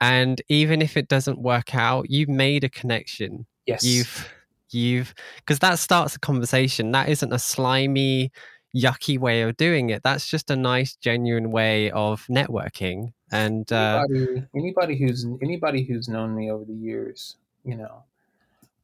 [0.00, 3.46] And even if it doesn't work out, you've made a connection.
[3.66, 3.82] yes.
[3.84, 4.28] You've,
[4.70, 6.92] you've, because that starts a conversation.
[6.92, 8.30] That isn't a slimy,
[8.76, 10.02] yucky way of doing it.
[10.02, 13.12] That's just a nice, genuine way of networking.
[13.32, 18.04] And uh, anybody, anybody who's anybody who's known me over the years, you know,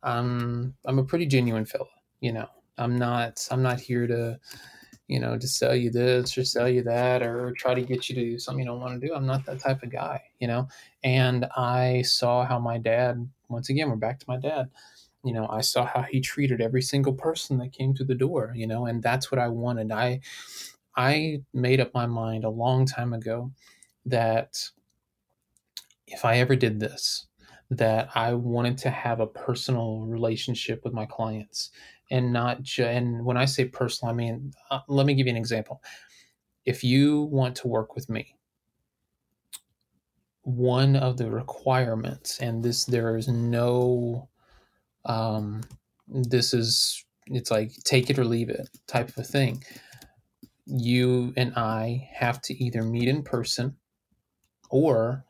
[0.02, 1.88] I'm I'm a pretty genuine fella.
[2.20, 4.38] You know, I'm not I'm not here to,
[5.08, 8.14] you know, to sell you this or sell you that or try to get you
[8.14, 9.14] to do something you don't want to do.
[9.14, 10.22] I'm not that type of guy.
[10.38, 10.68] You know,
[11.04, 13.28] and I saw how my dad.
[13.48, 14.70] Once again, we're back to my dad.
[15.24, 18.52] You know, I saw how he treated every single person that came through the door.
[18.56, 19.92] You know, and that's what I wanted.
[19.92, 20.20] I
[20.96, 23.52] I made up my mind a long time ago
[24.06, 24.70] that
[26.06, 27.26] if I ever did this,
[27.70, 31.70] that I wanted to have a personal relationship with my clients
[32.10, 35.30] and not just, and when I say personal, I mean, uh, let me give you
[35.30, 35.80] an example.
[36.64, 38.34] If you want to work with me,
[40.42, 44.28] one of the requirements, and this, there is no,
[45.04, 45.62] um,
[46.08, 49.62] this is, it's like take it or leave it type of a thing.
[50.66, 53.76] You and I have to either meet in person
[54.70, 55.24] or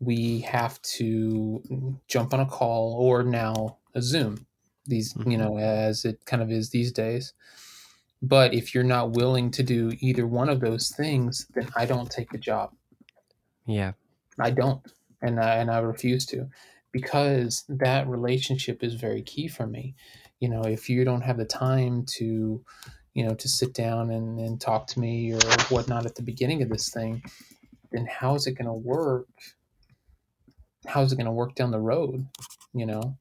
[0.00, 4.46] we have to jump on a call or now a Zoom.
[4.86, 5.38] These, you Mhm.
[5.38, 7.34] know, as it kind of is these days.
[8.22, 12.10] But if you're not willing to do either one of those things, then I don't
[12.10, 12.72] take the job.
[13.66, 13.92] yeah,
[14.38, 14.82] I don't,
[15.22, 16.48] and I, and I refuse to,
[16.92, 19.94] because that relationship is very key for me.
[20.40, 22.64] You know, if you don't have the time to,
[23.14, 25.40] you know, to sit down and, and talk to me or
[25.70, 27.22] whatnot at the beginning of this thing,
[27.92, 29.28] then how is it going to work?
[30.86, 32.28] How is it going to work down the road?
[32.72, 33.18] You know,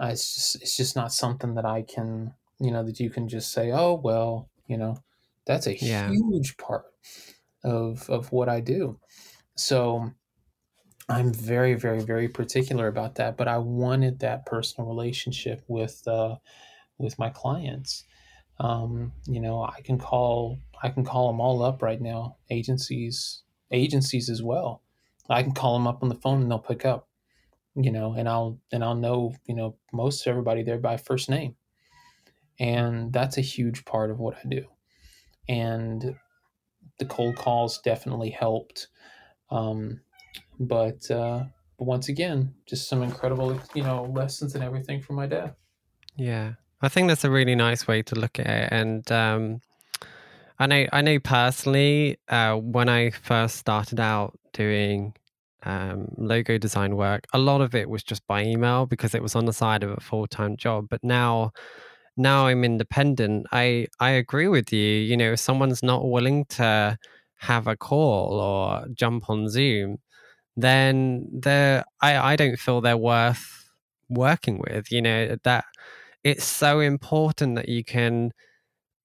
[0.00, 3.28] uh, it's just it's just not something that I can, you know, that you can
[3.28, 4.96] just say, oh well, you know,
[5.46, 6.16] that's a Yeah.
[6.16, 6.86] huge part
[7.64, 9.00] of of what I do.
[9.56, 10.12] So
[11.08, 13.36] I'm very, very, very particular about that.
[13.36, 16.36] But I wanted that personal relationship with uh,
[16.98, 18.04] with my clients.
[18.60, 22.38] Um, you know, I can call I can call them all up right now.
[22.50, 24.83] Agencies, agencies as well.
[25.28, 27.08] I can call them up on the phone and they'll pick up.
[27.76, 31.56] You know, and I'll and I'll know you know most everybody there by first name,
[32.60, 34.66] and that's a huge part of what I do.
[35.48, 36.14] And
[36.98, 38.86] the cold calls definitely helped.
[39.50, 40.00] Um,
[40.60, 41.44] but uh,
[41.76, 45.54] but once again, just some incredible you know lessons and everything from my dad.
[46.16, 48.68] Yeah, I think that's a really nice way to look at it.
[48.70, 49.60] And um,
[50.58, 55.14] I know, I know personally, uh, when I first started out doing
[55.64, 59.36] um, logo design work, a lot of it was just by email because it was
[59.36, 60.88] on the side of a full time job.
[60.90, 61.52] But now,
[62.16, 63.46] now I'm independent.
[63.52, 64.80] I I agree with you.
[64.80, 66.98] You know, if someone's not willing to
[67.38, 69.98] have a call or jump on Zoom,
[70.56, 73.70] then they're I, I don't feel they're worth
[74.08, 74.92] working with.
[74.92, 75.64] You know, that
[76.24, 78.32] it's so important that you can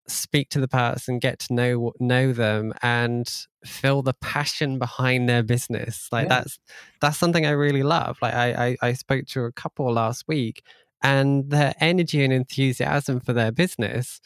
[0.09, 3.29] speak to the person, get to know know them, and
[3.65, 6.07] feel the passion behind their business.
[6.11, 6.39] Like Yeah.
[6.41, 6.59] that's
[7.01, 8.17] that's something I really love.
[8.21, 10.63] Like I, I I spoke to a couple last week,
[11.03, 14.21] and their energy and enthusiasm for their business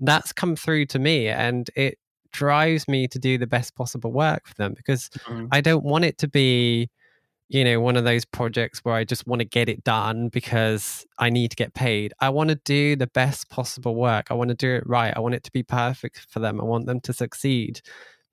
[0.00, 1.98] that's come through to me, and it
[2.32, 5.48] drives me to do the best possible work for them because Mhm.
[5.52, 6.90] I don't want it to be
[7.48, 11.06] you know, one of those projects where I just want to get it done because
[11.18, 12.12] I need to get paid.
[12.20, 14.26] I want to do the best possible work.
[14.30, 15.12] I want to do it right.
[15.16, 16.60] I want it to be perfect for them.
[16.60, 17.80] I want them to succeed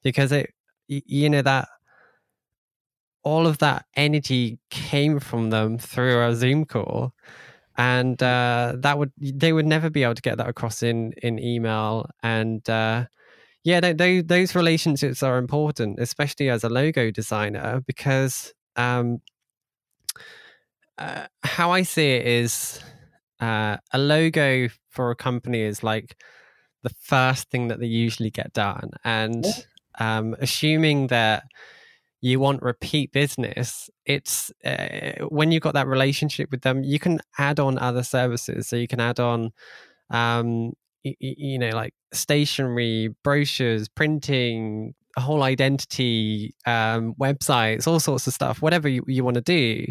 [0.02, 0.52] because it,
[0.88, 1.68] you know, that
[3.24, 7.14] all of that energy came from them through a Zoom call.
[7.78, 11.40] And uh, that would they would never be able to get that across in in
[11.40, 12.08] email.
[12.22, 13.06] And uh,
[13.64, 19.22] yeah, those those relationships are important, especially as a logo designer, because um,
[20.98, 22.80] uh, how I see it is
[23.40, 26.16] uh, a logo for a company is like
[26.84, 29.46] the first thing that they usually get done, and
[30.00, 31.44] um, assuming that
[32.24, 37.20] you want repeat business, it's uh, when you've got that relationship with them, you can
[37.38, 38.66] add on other services.
[38.66, 39.52] So you can add on,
[40.10, 40.72] um,
[41.04, 48.62] you, you know, like stationery, brochures, printing, whole identity, um, websites, all sorts of stuff,
[48.62, 49.86] whatever you, you want to do.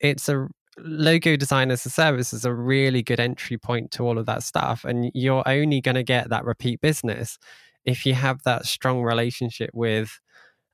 [0.00, 0.48] It's a
[0.78, 4.42] logo design as a service is a really good entry point to all of that
[4.42, 4.84] stuff.
[4.84, 7.38] And you're only going to get that repeat business
[7.84, 10.18] if you have that strong relationship with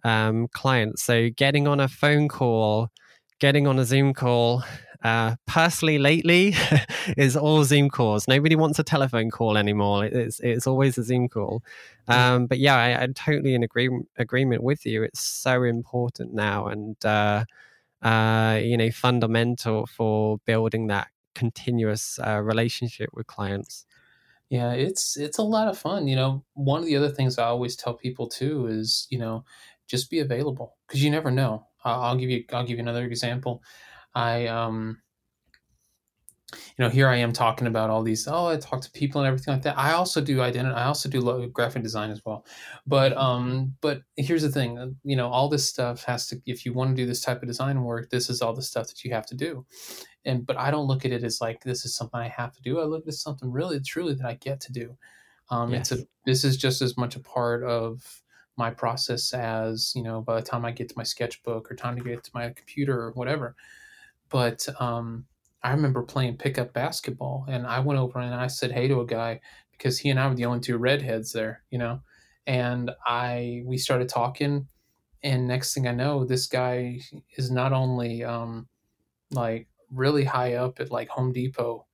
[0.05, 1.03] um, clients.
[1.03, 2.89] So getting on a phone call,
[3.41, 4.63] getting on a Zoom call,
[5.03, 6.55] uh, personally, lately
[7.17, 8.29] is all Zoom calls.
[8.29, 10.05] Nobody wants a telephone call anymore.
[10.05, 11.63] It's it's always a Zoom call.
[12.09, 15.03] Um, but yeah, I, am totally in agree, agreement with you.
[15.03, 17.45] It's so important now, and uh,
[18.03, 23.87] uh, you know, fundamental for building that continuous uh, relationship with clients.
[24.49, 26.09] Yeah, it's it's a lot of fun.
[26.09, 29.45] You know, one of the other things I always tell people too is, you know,
[29.87, 31.67] just be available because you never know.
[31.85, 33.63] I'll give you I'll give you another example.
[34.15, 34.99] I um
[36.55, 39.29] you know here I am talking about all these oh I talk to people and
[39.29, 39.79] everything like that.
[39.79, 42.45] I also do identity I also do graphic design as well.
[42.87, 46.65] But um but here's the thing, uh, you know all this stuff has to if
[46.67, 49.05] you want to do this type of design work, this is all the stuff that
[49.05, 49.65] you have to do.
[50.25, 52.63] And but I don't look at it as like this is something I have to
[52.63, 52.81] do.
[52.81, 54.97] I look at it as something really truly that I get to do.
[55.51, 55.93] Um yes.
[55.93, 58.23] it's a this is just as much a part of
[58.57, 61.97] my process as you know by the time I get to my sketchbook or time
[61.97, 63.57] to get to my computer or whatever
[64.31, 65.27] but um,
[65.63, 69.07] I remember playing pickup basketball, and I went over and I said hey to a
[69.07, 69.41] guy
[69.73, 72.01] because he and I were the only two redheads there, you know.
[72.47, 74.69] And I we started talking,
[75.23, 77.01] and next thing I know, this guy
[77.37, 78.69] is not only um,
[79.33, 81.87] like really high up at like Home Depot,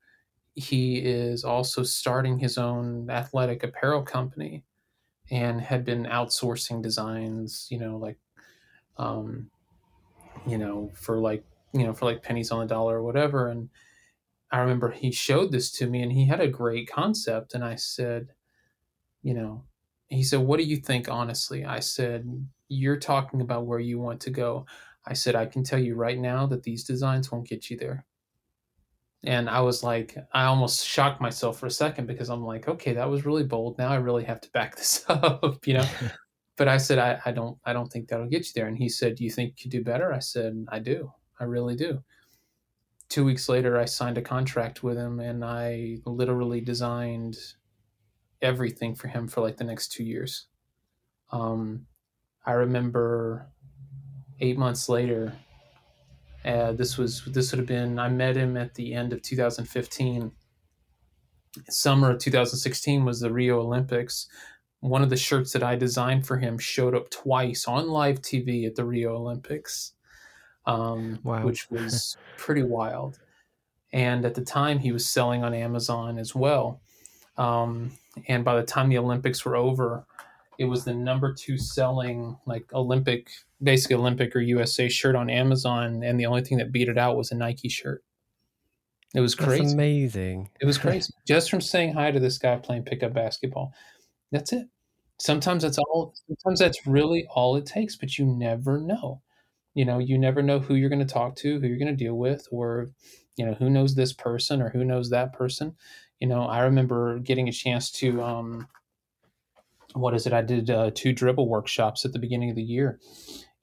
[0.54, 4.64] he is also starting his own athletic apparel company,
[5.30, 8.18] and had been outsourcing designs, you know, like,
[8.96, 9.50] um,
[10.46, 13.48] you know, for like you know, for like pennies on the dollar or whatever.
[13.48, 13.68] And
[14.50, 17.54] I remember he showed this to me and he had a great concept.
[17.54, 18.28] And I said,
[19.22, 19.64] you know,
[20.08, 21.64] he said, What do you think, honestly?
[21.64, 22.26] I said,
[22.68, 24.66] You're talking about where you want to go.
[25.06, 28.04] I said, I can tell you right now that these designs won't get you there.
[29.24, 32.92] And I was like, I almost shocked myself for a second because I'm like, okay,
[32.94, 33.78] that was really bold.
[33.78, 35.86] Now I really have to back this up, you know?
[36.56, 38.68] but I said, I, I don't, I don't think that'll get you there.
[38.68, 40.12] And he said, do you think you could do better?
[40.12, 41.12] I said, I do.
[41.38, 42.02] I really do.
[43.08, 47.36] Two weeks later, I signed a contract with him and I literally designed
[48.42, 50.46] everything for him for like the next two years.
[51.30, 51.86] Um,
[52.44, 53.48] I remember
[54.40, 55.34] eight months later,
[56.44, 60.32] uh, this was this would have been I met him at the end of 2015.
[61.68, 64.28] Summer of 2016 was the Rio Olympics.
[64.80, 68.66] One of the shirts that I designed for him showed up twice on live TV
[68.66, 69.92] at the Rio Olympics
[70.66, 71.44] um, wow.
[71.44, 73.18] which was pretty wild.
[73.92, 76.80] And at the time, he was selling on Amazon as well.
[77.38, 77.92] Um,
[78.28, 80.04] and by the time the Olympics were over,
[80.58, 83.28] it was the number two selling like Olympic,
[83.62, 87.16] basically Olympic or USA shirt on Amazon, and the only thing that beat it out
[87.16, 88.02] was a Nike shirt.
[89.14, 89.62] It was crazy.
[89.62, 90.50] That's amazing.
[90.60, 91.12] It was crazy.
[91.26, 93.72] Just from saying hi to this guy playing pickup basketball.
[94.32, 94.66] That's it.
[95.18, 96.14] Sometimes that's all.
[96.26, 99.22] Sometimes that's really all it takes, but you never know
[99.76, 102.04] you know you never know who you're going to talk to who you're going to
[102.04, 102.88] deal with or
[103.36, 105.76] you know who knows this person or who knows that person.
[106.18, 108.66] You know i remember getting a chance to um
[109.92, 110.32] what is it?
[110.34, 113.00] I did uh, two Dribbble workshops at the beginning of the year.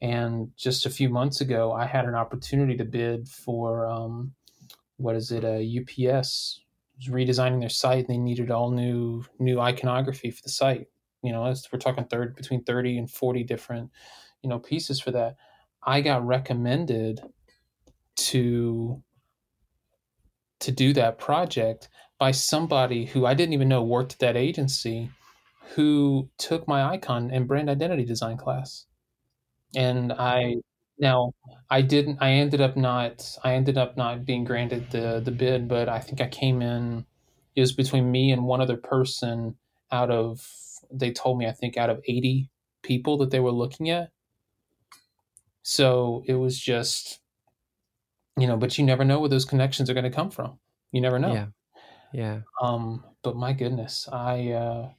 [0.02, 4.34] And just a few months ago i had an opportunity to bid for um
[4.98, 5.44] what is it?
[5.44, 6.62] A ups
[6.98, 8.06] was redesigning their site.
[8.08, 10.86] And they needed all new new iconography for the site.
[11.24, 11.42] You know
[11.72, 13.90] we're talking third between 30 and 40 different
[14.44, 15.38] you know pieces for that
[15.86, 17.22] I got recommended
[18.16, 19.04] to
[20.60, 25.12] to do that project by somebody who I didn't even know worked at that agency
[25.76, 28.86] who took my icon and brand identity design class.
[29.76, 30.56] And I
[31.00, 31.34] Now,
[31.70, 32.20] I didn't.
[32.22, 33.38] I ended up not.
[33.44, 37.06] I ended up not being granted the the bid, but I think I came in.
[37.56, 39.58] It was between me and one other person
[39.92, 40.48] out of.
[40.92, 42.50] They told me I think out of eighty
[42.84, 44.12] people that they were looking at.
[45.64, 47.20] So it was just,
[48.38, 50.60] you know, but you never know where those connections are going to come from.
[50.92, 51.34] You never know.
[51.34, 51.46] Yeah.
[52.14, 52.40] Yeah.
[52.62, 54.90] Um, but my goodness, I uh,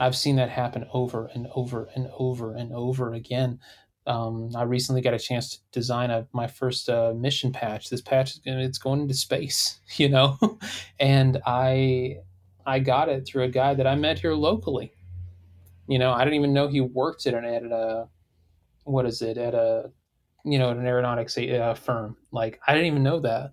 [0.00, 3.60] I've seen that happen over and over and over and over again.
[4.06, 7.88] Um, I recently got a chance to design a, my first uh, mission patch.
[7.88, 10.38] This patch is going it's going into space, you know,
[10.98, 12.18] and I
[12.66, 14.92] I got it through a guy that I met here locally.
[15.88, 18.08] You know, I didn't even know he worked at an at a
[18.84, 19.90] what is it at a
[20.46, 22.16] you know an aeronautics uh, firm.
[22.30, 23.52] Like I didn't even know that,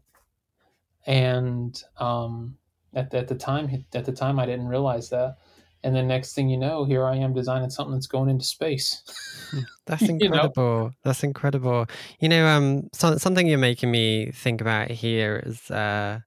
[1.05, 2.57] and um,
[2.93, 5.37] at, at the time at the time I didn't realize that.
[5.85, 9.03] And then next thing you know here i am designing something that's going into space.
[9.85, 10.91] That's incredible you know?
[11.03, 11.87] that's incredible.
[12.21, 16.19] You know um so, something you're making me think about here is uh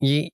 [0.00, 0.28] you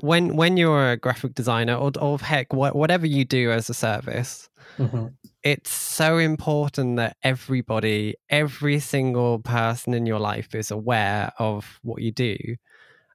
[0.00, 4.48] when when you're a graphic designer or, or heck whatever you do as a service
[4.78, 5.06] mm-hmm.
[5.42, 12.02] it's so important that everybody every single person in your life is aware of what
[12.02, 12.36] you do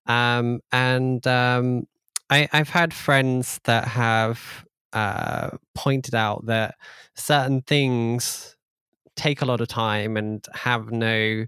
[0.07, 1.83] um, and um,
[2.29, 6.75] I, have had friends that have uh, pointed out that
[7.15, 8.55] certain things
[9.15, 11.45] take a lot of time and have no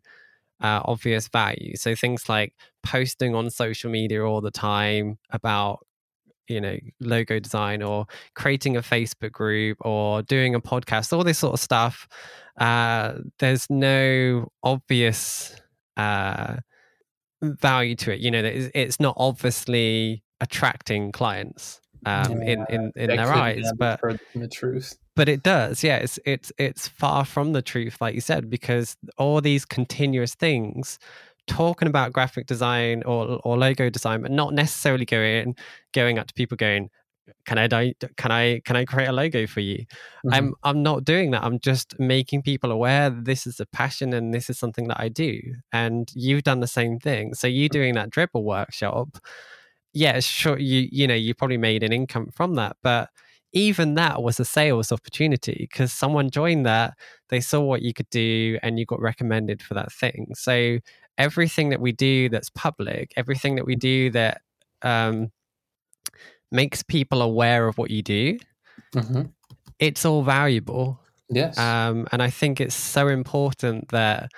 [0.64, 1.76] uh, obvious value.
[1.76, 2.53] So things like
[2.84, 5.86] posting on social media all the time about
[6.49, 8.05] you know logo design or
[8.36, 12.05] creating a facebook group or doing a podcast all this sort of stuff
[12.57, 15.55] uh, there's no obvious
[15.97, 16.57] uh,
[17.41, 18.20] value to it.
[18.20, 23.99] You know, it's not obviously attracting clients um, yeah, in in, in their eyes, but
[24.36, 24.95] the truth.
[25.16, 25.97] But it does, yeah.
[25.97, 30.99] It's it's it's far from the truth, like you said, because all these continuous things
[31.45, 35.56] talking about graphic design or or logo design, but not necessarily going
[35.93, 36.89] going up to people going,
[37.45, 37.68] can I
[38.18, 39.78] can I can I create a logo for you?
[39.78, 40.34] Mm-hmm.
[40.34, 41.43] I'm I'm not doing that.
[41.43, 45.10] I'm just making people aware this is a passion and this is something that I
[45.10, 45.39] do.
[45.72, 47.34] And you've done the same thing.
[47.34, 49.18] So you doing that Dribbble workshop,
[49.94, 53.10] yeah, sure you you know, you probably made an income from that, but
[53.54, 56.96] even that was a sales opportunity because someone joined that,
[57.30, 60.32] they saw what you could do and you got recommended for that thing.
[60.34, 60.80] So
[61.20, 64.41] everything that we do that's public, everything that we do that
[64.82, 65.32] um
[66.52, 68.38] makes people aware of what you do,
[68.96, 69.24] mm-hmm.
[69.80, 71.00] it's all valuable.
[71.30, 71.58] Yes.
[71.58, 74.32] Um, and I think it's so important that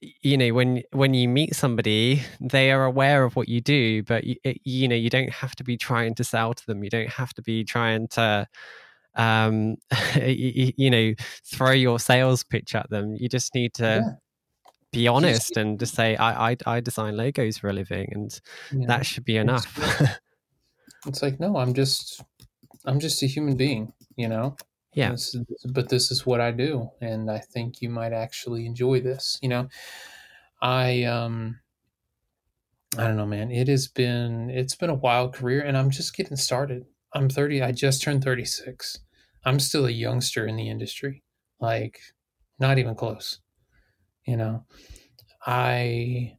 [0.00, 4.24] you know when when you meet somebody they are aware of what you do but
[4.24, 7.10] you, you know you don't have to be trying to sell to them you don't
[7.10, 8.46] have to be trying to
[9.16, 9.76] um
[10.16, 11.12] you, you, know
[11.44, 14.10] throw your sales pitch at them you just need to yeah.
[14.92, 18.40] be honest and just say I, I i design logos for a living and
[18.72, 18.86] yeah.
[18.86, 19.78] that should be enough
[21.06, 22.22] It's like, no, I'm just,
[22.84, 24.56] I'm just a human being, you know?
[24.92, 25.10] Yeah.
[25.12, 26.90] This is, but this is what I do.
[27.00, 29.68] And I think you might actually enjoy this, you know?
[30.60, 31.60] I, um,
[32.98, 33.50] I don't know, man.
[33.52, 36.86] It has been, it's been a wild career and I'm just getting started.
[37.14, 37.62] I'm 30.
[37.62, 38.98] I just turned 36.
[39.44, 41.22] I'm still a youngster in the industry.
[41.60, 42.00] Like,
[42.58, 43.38] not even close.
[44.26, 44.66] You know,
[45.46, 46.36] I,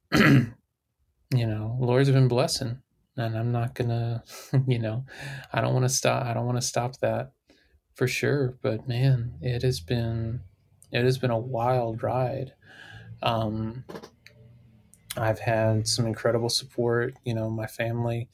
[0.14, 0.52] you
[1.32, 2.80] know, Lord's been blessing
[3.16, 4.24] and I'm not gonna,
[4.66, 5.04] you know,
[5.52, 6.24] I don't want to stop.
[6.24, 7.32] I don't want to stop that
[7.96, 8.56] for sure.
[8.62, 10.42] But man, it has been,
[10.92, 12.54] it has been a wild ride.
[13.22, 13.84] Um,
[15.16, 17.14] I've had some incredible support.
[17.24, 18.28] You know, my family.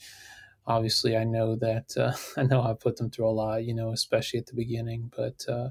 [0.66, 3.64] Obviously, I know that uh, I know I put them through a lot.
[3.64, 5.10] You know, especially at the beginning.
[5.16, 5.70] But uh,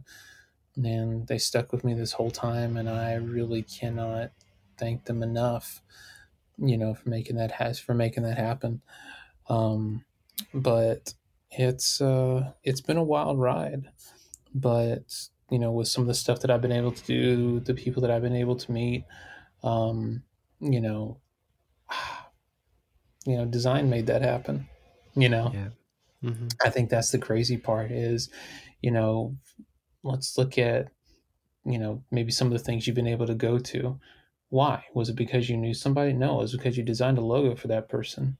[0.76, 4.32] man, they stuck with me this whole time, and I really cannot
[4.78, 5.82] thank them enough
[6.62, 8.82] you know, for making that has for making that happen.
[9.50, 10.06] Um,
[10.54, 11.14] but
[11.52, 13.90] it's uh, it's been a wild ride.
[14.54, 17.74] But you know, with some of the stuff that I've been able to do, the
[17.74, 19.06] people that I've been able to meet,
[19.64, 20.24] um,
[20.60, 21.18] you know,
[23.26, 24.68] you know, design made that happen.
[25.16, 26.30] You know, yeah.
[26.30, 26.48] mm-hmm.
[26.64, 28.30] I think that's the crazy part is,
[28.82, 29.36] you know,
[30.04, 30.88] let's look at,
[31.66, 34.00] you know, maybe some of the things you've been able to go to
[34.52, 34.84] why?
[34.94, 36.12] Was it because you knew somebody?
[36.12, 38.38] No, it was because you designed a logo for that person.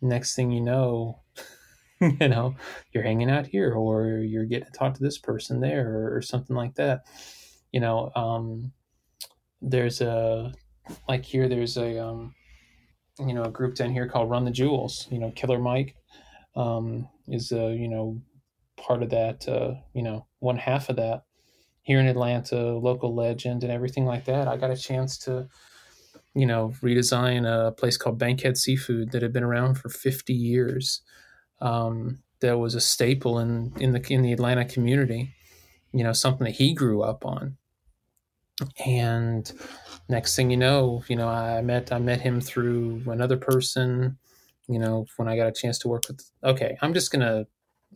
[0.00, 1.20] Next thing you know,
[2.20, 2.56] you know,
[2.92, 6.22] you're hanging out here or you're getting to talk to this person there or, or
[6.22, 7.04] something like that.
[7.72, 8.72] You know, um,
[9.60, 10.52] there's a,
[11.08, 12.34] like here, there's a, um,
[13.18, 15.06] you know, a group down here called Run the Jewels.
[15.10, 15.94] You know, Killer Mike
[16.56, 18.20] um, is, a, you know,
[18.76, 21.22] part of that, uh, you know, one half of that.
[21.82, 24.48] here in Atlanta, local legend, and everything like that.
[24.48, 25.48] I got a chance to,
[26.34, 31.02] you know, redesign a place called Bankhead Seafood that had been around for 50 years.
[31.62, 35.34] Um, that was a staple in in the in the Atlanta community.
[35.92, 37.56] You know, something that he grew up on.
[38.84, 39.50] And
[40.08, 44.18] next thing you know, you know, I met I met him through another person.
[44.68, 46.20] You know, when I got a chance to work with.
[46.44, 47.46] Okay, I'm just gonna,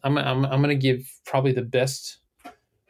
[0.03, 2.19] I'm I'm I'm gonna give probably the best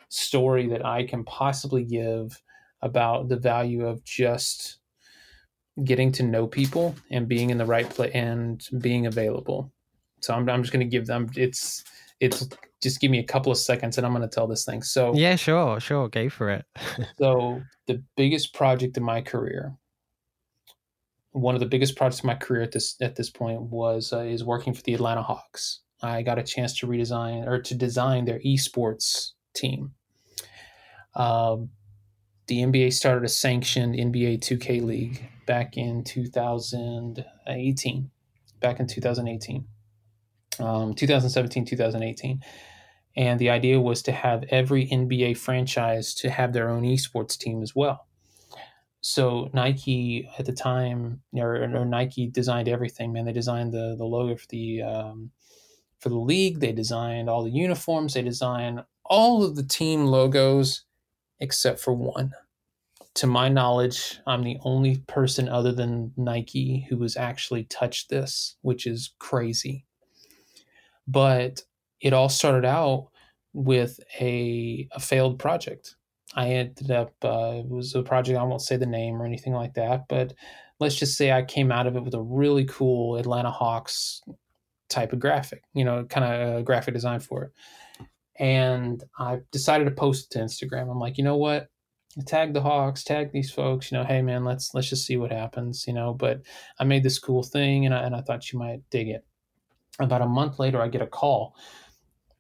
[0.09, 2.41] story that I can possibly give
[2.83, 4.79] about the value of just
[5.85, 9.73] getting to know people and being in the right place and being available.
[10.27, 11.85] So I'm, I'm just going to give them it's
[12.19, 12.49] it's
[12.83, 14.83] just give me a couple of seconds and I'm going to tell this thing.
[14.83, 16.65] So yeah, sure, sure, go for it.
[17.19, 19.77] so the biggest project in my career,
[21.31, 24.23] one of the biggest projects in my career at this at this point was uh,
[24.23, 25.83] is working for the Atlanta Hawks.
[26.03, 29.93] I got a chance to redesign or to design their esports team.
[31.15, 31.71] Um,
[32.49, 38.11] the NBA started a sanctioned NBA 2K league back in 2018.
[38.59, 39.67] Back in 2018,
[40.61, 42.43] um, 2017, 2018.
[43.17, 47.63] And the idea was to have every NBA franchise to have their own esports team
[47.63, 48.07] as well.
[49.01, 53.13] So Nike at the time, or, or Nike designed everything.
[53.13, 55.31] Man, they designed the the logo for the um,
[56.01, 56.61] for the league.
[56.61, 58.15] They designed all the uniforms.
[58.15, 60.85] They designed all of the team logos
[61.39, 62.33] except for one.
[63.15, 68.57] To my knowledge, I'm the only person other than Nike who has actually touched this,
[68.61, 69.86] which is crazy.
[71.07, 71.63] But
[72.01, 73.09] it all started out
[73.53, 75.97] with a, a failed project.
[76.35, 79.55] I ended up, uh, it was a project, I won't say the name or anything
[79.55, 80.35] like that, but
[80.81, 84.21] let's just say I came out of it with a really cool Atlanta Hawks
[84.91, 87.53] type of graphic, you know, kind of graphic design for it
[88.39, 90.91] and I decided to post it to Instagram.
[90.91, 91.69] I'm like, you know what?
[92.27, 93.91] Tag the Hawks, tag these folks.
[93.91, 95.85] You know, hey man, let's let's just see what happens.
[95.87, 96.43] You know, but
[96.79, 99.25] I made this cool thing, and I, and I thought you might dig it.
[99.99, 101.57] About a month later, I get a call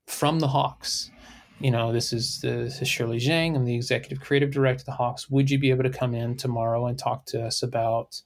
[0.07, 1.11] from the Hawks.
[1.59, 3.57] You know, this is this is Shirley Zhang.
[3.57, 5.31] I'm the executive creative director of the Hawks.
[5.31, 8.21] Would you be able to come in tomorrow and talk to us about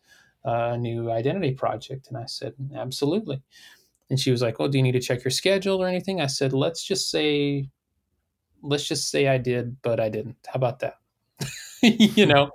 [0.45, 2.09] uh, a new identity project?
[2.09, 3.41] And I said, absolutely.
[4.11, 6.27] And she was like, "Oh, do you need to check your schedule or anything?" I
[6.27, 7.71] said, "Let's just say,
[8.61, 10.37] let's just say I did, but I didn't.
[10.47, 10.97] How about that?"
[11.83, 12.51] you know,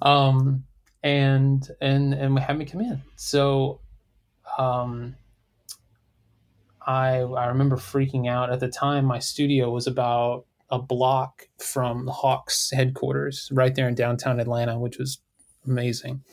[0.00, 0.64] um,
[1.02, 3.02] and and and have me come in.
[3.16, 3.80] So,
[4.56, 5.14] um,
[6.86, 9.04] I I remember freaking out at the time.
[9.04, 14.78] My studio was about a block from the Hawks headquarters, right there in downtown Atlanta,
[14.78, 15.20] which was
[15.66, 16.24] amazing.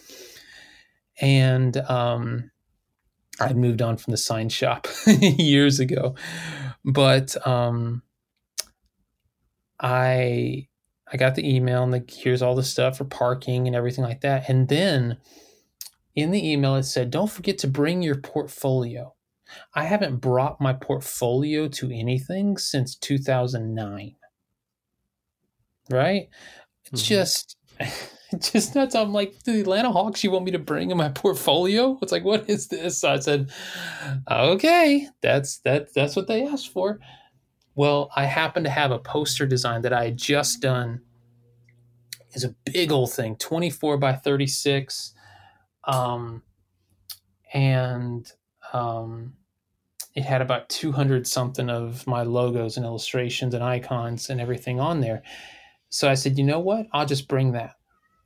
[1.21, 2.51] And um,
[3.39, 6.15] I moved on from the sign shop years ago,
[6.85, 8.01] but um,
[9.79, 10.67] I
[11.11, 14.21] I got the email and the here's all the stuff for parking and everything like
[14.21, 14.49] that.
[14.49, 15.17] And then
[16.15, 19.15] in the email it said, "Don't forget to bring your portfolio."
[19.73, 24.15] I haven't brought my portfolio to anything since 2009.
[25.89, 26.29] Right?
[26.85, 26.95] Mm-hmm.
[26.95, 27.57] Just
[28.39, 28.95] just nuts.
[28.95, 31.97] I'm like, the Atlanta Hawks, you want me to bring in my portfolio?
[32.01, 32.99] It's like, what is this?
[32.99, 33.51] So I said,
[34.29, 36.99] okay, that's that that's what they asked for.
[37.75, 41.01] Well, I happen to have a poster design that I had just done.
[42.33, 45.13] Is a big old thing, 24 by 36.
[45.85, 46.43] Um,
[47.53, 48.31] and
[48.71, 49.33] um,
[50.19, 54.99] it had about 200 something of my logos and illustrations and icons and everything on
[54.99, 55.23] there.
[55.87, 56.87] So I said, you know what?
[56.91, 57.75] I'll just bring that.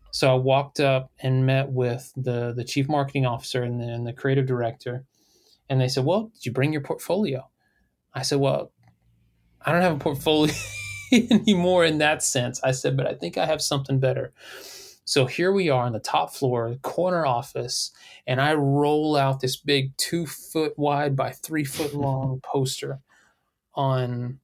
[0.09, 4.07] So I walked up and met with the the chief marketing officer and the, and
[4.07, 5.05] the creative director,
[5.69, 7.49] and they said, "Well, did you bring your portfolio?"
[8.13, 8.71] I said, "Well,
[9.65, 10.53] I don't have a portfolio
[11.11, 14.33] anymore in that sense." I said, "But I think I have something better."
[15.05, 17.91] So here we are on the top floor, corner office,
[18.25, 22.99] and I roll out this big two foot wide by three foot long poster
[23.75, 24.39] on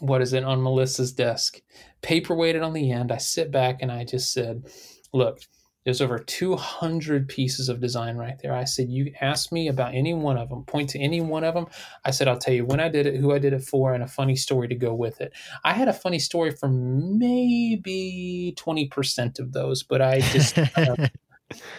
[0.00, 1.60] what is it on Melissa's desk,
[2.02, 3.10] paperweighted on the end.
[3.10, 4.64] I sit back and I just said,
[5.12, 5.40] look,
[5.88, 8.52] there's over 200 pieces of design right there.
[8.52, 11.54] I said, you ask me about any one of them, point to any one of
[11.54, 11.66] them.
[12.04, 14.02] I said, I'll tell you when I did it, who I did it for, and
[14.02, 15.32] a funny story to go with it.
[15.64, 20.56] I had a funny story for maybe 20% of those, but I just.
[20.74, 21.10] kind of,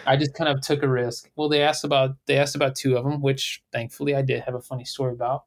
[0.04, 1.30] I just kind of took a risk.
[1.36, 4.56] Well, they asked about they asked about two of them, which thankfully I did have
[4.56, 5.44] a funny story about.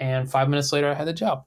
[0.00, 1.44] And five minutes later, I had the job.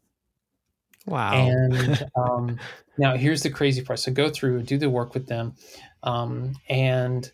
[1.08, 1.34] Wow.
[1.34, 2.60] And um,
[2.98, 4.00] now here's the crazy part.
[4.00, 5.56] So go through, and do the work with them.
[6.06, 7.30] Um, and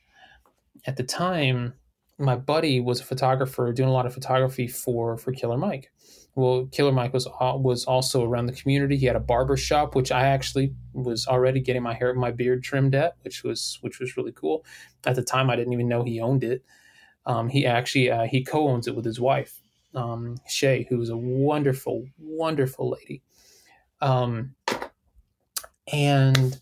[0.87, 1.73] at the time,
[2.17, 5.91] my buddy was a photographer doing a lot of photography for for Killer Mike.
[6.35, 8.95] Well, Killer Mike was was also around the community.
[8.97, 12.63] He had a barber shop, which I actually was already getting my hair, my beard
[12.63, 14.65] trimmed at, which was which was really cool.
[15.05, 16.63] At the time, I didn't even know he owned it.
[17.25, 19.61] Um, he actually uh, he co-owns it with his wife,
[19.93, 23.21] um, Shay, who is a wonderful, wonderful lady.
[23.99, 24.55] Um,
[25.91, 26.59] and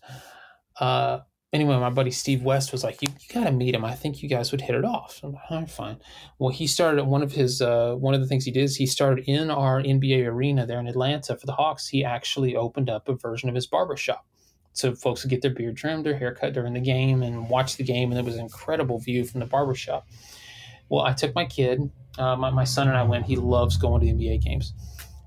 [0.80, 1.20] uh,
[1.52, 3.84] anyway, my buddy Steve West was like, "You, you got to meet him.
[3.84, 5.98] I think you guys would hit it off." I'm like, "All right, fine."
[6.38, 8.86] Well, he started one of his uh, one of the things he did is he
[8.86, 11.88] started in our NBA arena there in Atlanta for the Hawks.
[11.88, 14.26] He actually opened up a version of his barber shop,
[14.72, 17.84] so folks could get their beard trimmed or haircut during the game and watch the
[17.84, 20.08] game, and it was an incredible view from the barber shop.
[20.88, 21.88] Well, I took my kid,
[22.18, 23.24] uh, my, my son and I went.
[23.24, 24.72] He loves going to NBA games,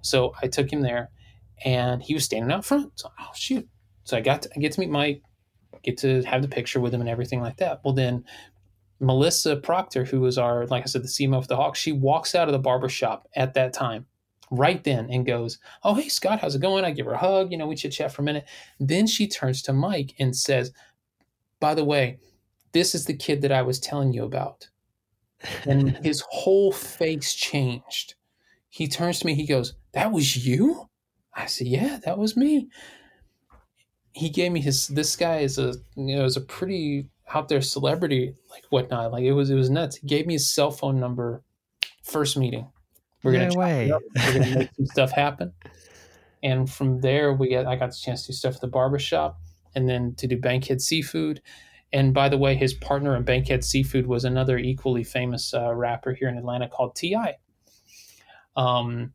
[0.01, 1.09] so I took him there,
[1.63, 2.91] and he was standing out front.
[2.95, 3.67] So, oh shoot!
[4.03, 5.21] So I got to, I get to meet Mike
[5.83, 7.81] get to have the picture with him and everything like that.
[7.83, 8.23] Well, then
[8.99, 12.33] Melissa Proctor, who was our, like I said, the CMO of the Hawks, she walks
[12.33, 14.05] out of the barber shop at that time,
[14.49, 16.85] right then, and goes, Oh, hey, Scott, how's it going?
[16.85, 17.51] I give her a hug.
[17.51, 18.45] You know, we chit chat for a minute.
[18.79, 20.71] Then she turns to Mike and says,
[21.59, 22.19] By the way,
[22.71, 24.69] this is the kid that I was telling you about.
[25.65, 28.15] And his whole face changed.
[28.69, 30.89] He turns to me, he goes, That was you?
[31.35, 32.69] I said, Yeah, that was me
[34.13, 37.61] he gave me his this guy is a you know is a pretty out there
[37.61, 39.11] celebrity like whatnot.
[39.11, 39.97] Like it was it was nuts.
[39.97, 41.43] He gave me his cell phone number
[42.03, 42.69] first meeting.
[43.23, 43.91] We're no gonna way.
[44.15, 45.53] we're gonna make some stuff happen.
[46.43, 49.39] And from there we got i got the chance to do stuff at the barbershop
[49.75, 51.41] and then to do bankhead seafood.
[51.91, 56.13] And by the way his partner in bankhead seafood was another equally famous uh, rapper
[56.13, 57.35] here in atlanta called T.I.
[58.55, 59.13] um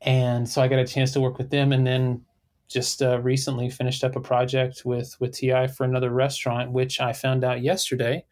[0.00, 1.72] and so i got a chance to work with them.
[1.72, 2.24] And then
[2.68, 5.68] just uh, recently finished up a project with with T.I.
[5.68, 8.24] for another restaurant, which I found out yesterday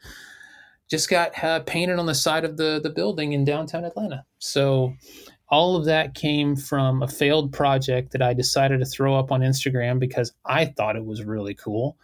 [0.89, 4.25] just got uh, painted on the side of the the building in downtown Atlanta.
[4.39, 4.95] So
[5.49, 9.41] all of that came from a failed project that I decided to throw up on
[9.41, 11.97] Instagram because I thought it was really cool.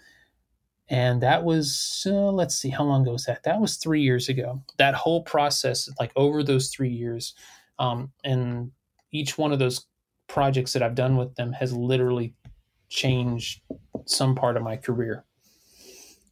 [0.88, 3.44] And that was, uh, let's see, how long ago was that?
[3.44, 4.62] That was three years ago.
[4.76, 7.34] That whole process, like over those three years,
[7.78, 8.70] um, and
[9.10, 9.86] each one of those
[10.32, 12.32] projects that I've done with them has literally
[12.88, 13.60] changed
[14.06, 15.24] some part of my career.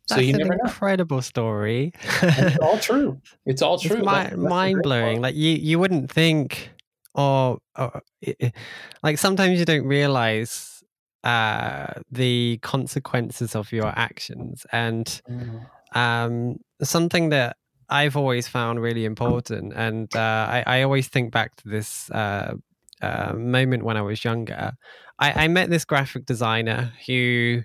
[0.07, 1.21] So That's you an incredible know.
[1.21, 1.93] story.
[2.23, 3.21] it's all true.
[3.45, 3.99] It's all true.
[3.99, 5.21] It's mind blowing.
[5.21, 6.71] Like you, you wouldn't think,
[7.15, 8.55] or, or it,
[9.03, 10.83] like sometimes you don't realize
[11.23, 15.67] uh, the consequences of your actions, and mm.
[15.95, 17.59] um, something that
[17.91, 22.55] I've always found really important, and uh, I, I, always think back to this uh,
[23.03, 24.73] uh, moment when I was younger.
[25.19, 27.63] I, I met this graphic designer who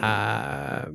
[0.00, 0.86] uh,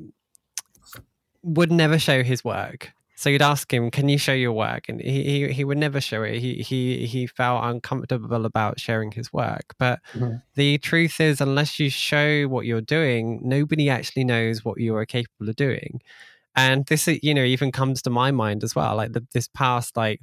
[1.43, 2.91] would never show his work.
[3.16, 6.00] So you'd ask him, "Can you show your work?" And he he, he would never
[6.00, 6.39] show it.
[6.39, 9.76] He he he felt uncomfortable about sharing his work.
[9.78, 10.38] But mm-hmm.
[10.56, 15.06] the truth is, unless you show what you're doing, nobody actually knows what you are
[15.06, 16.02] capable of doing.
[16.56, 18.95] And this, you know, even comes to my mind as well.
[18.95, 20.22] Like the, this past like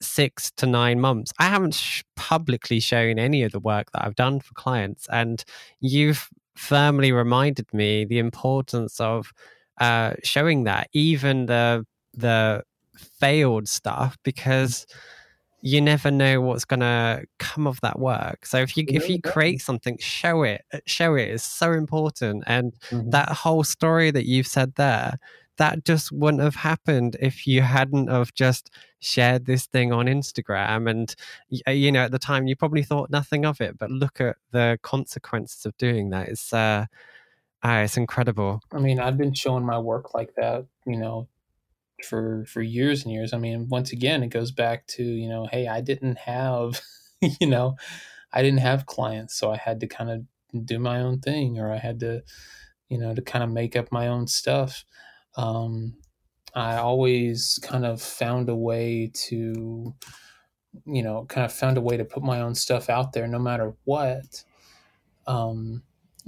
[0.00, 4.14] six to nine months, I haven't sh- publicly shown any of the work that I've
[4.16, 5.06] done for clients.
[5.10, 5.44] And
[5.80, 9.32] you've firmly reminded me the importance of
[9.78, 12.62] uh, showing that, even the the
[13.20, 14.86] failed stuff, because
[15.62, 18.46] you never know what's going to come of that work.
[18.46, 20.62] So if you if you create something, show it.
[20.72, 22.44] Uh, show it is so important.
[22.46, 23.10] And mm-hmm.
[23.10, 25.18] that whole story that you've said there,
[25.56, 30.88] that just wouldn't have happened if you hadn't have just shared this thing on Instagram.
[30.90, 31.14] And,
[31.66, 34.36] uh, you know, at the time you probably thought nothing of it, but look at
[34.52, 36.28] the consequences of doing that.
[36.28, 36.86] It's, uh,
[37.64, 38.60] uh, it's incredible.
[38.72, 41.28] I mean, I've been showing my work like that, you know,
[42.04, 43.32] for, for years and years.
[43.32, 46.80] I mean, once again, it goes back to, you know, Hey, I didn't have,
[47.40, 47.76] you know,
[48.32, 51.72] I didn't have clients, so I had to kind of do my own thing or
[51.72, 52.22] I had to,
[52.88, 54.84] you know, to kind of make up my own stuff
[55.36, 55.94] um,
[56.54, 59.94] I always kind of found a way to,
[60.86, 63.38] you know, kind of found a way to put my own stuff out there no
[63.38, 64.42] matter what.
[65.26, 65.82] Um,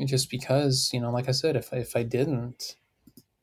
[0.05, 2.77] just because, you know, like I said, if, if I didn't,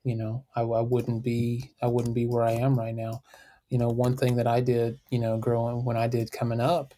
[0.03, 3.24] you know, I, I wouldn't be, I wouldn't be where I am right now.
[3.70, 6.93] You know, one thing that I did, you know, growing when I did coming up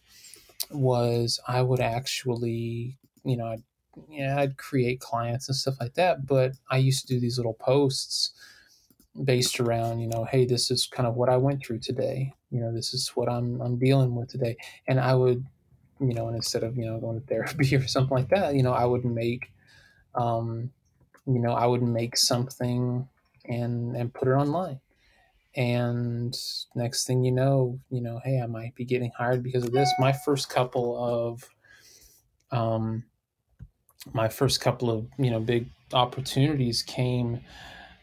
[0.70, 3.62] was I would actually, you know, I'd,
[4.10, 7.54] yeah, I'd create clients and stuff like that, but I used to do these little
[7.54, 8.32] posts
[9.24, 12.32] based around you know hey this is kind of what i went through today.
[12.50, 14.56] You know this is what i'm i'm dealing with today.
[14.86, 15.44] And i would
[16.00, 18.62] you know and instead of you know going to therapy or something like that you
[18.62, 19.52] know i would make
[20.14, 20.70] um
[21.26, 23.08] you know i would make something
[23.48, 24.80] and and put it online.
[25.56, 26.36] And
[26.74, 29.92] next thing you know, you know, hey, I might be getting hired because of this.
[29.98, 31.48] My first couple of,
[32.52, 33.04] um,
[34.12, 37.40] my first couple of you know big opportunities came,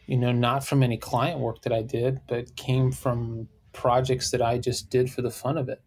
[0.07, 4.41] you know, not from any client work that I did, but came from projects that
[4.41, 5.81] I just did for the fun of it.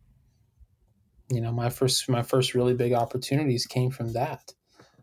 [1.30, 4.54] You know, my first my first really big opportunities came from that.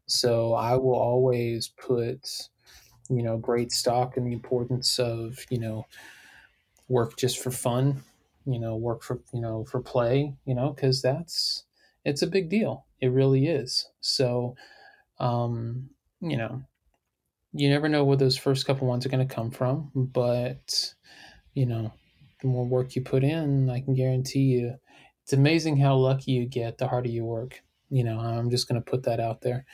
[0.07, 2.49] So I will always put,
[3.09, 5.85] you know, great stock in the importance of, you know,
[6.87, 8.03] work just for fun,
[8.45, 11.63] you know, work for, you know, for play, you know, because that's,
[12.03, 12.85] it's a big deal.
[13.01, 13.89] It really is.
[14.01, 14.55] So,
[15.19, 15.89] um,
[16.21, 16.63] you know,
[17.55, 20.93] you never know where those first couple ones are going to come from, but,
[21.53, 21.93] you know,
[22.41, 24.75] the more work you put in, I can guarantee you,
[25.23, 27.61] it's amazing how lucky you get the harder you work.
[27.89, 29.65] You know, I'm just going to put that out there.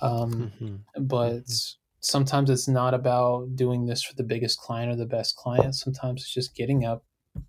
[0.00, 1.02] Um, mm-hmm.
[1.04, 1.74] But mm-hmm.
[2.00, 5.74] sometimes it's not about doing this for the biggest client or the best client.
[5.74, 7.04] Sometimes it's just getting up,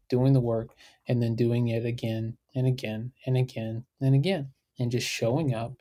[0.10, 0.70] doing the work,
[1.08, 5.74] and then doing it again and again and again and again, and just showing up,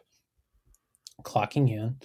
[1.22, 1.96] clocking in.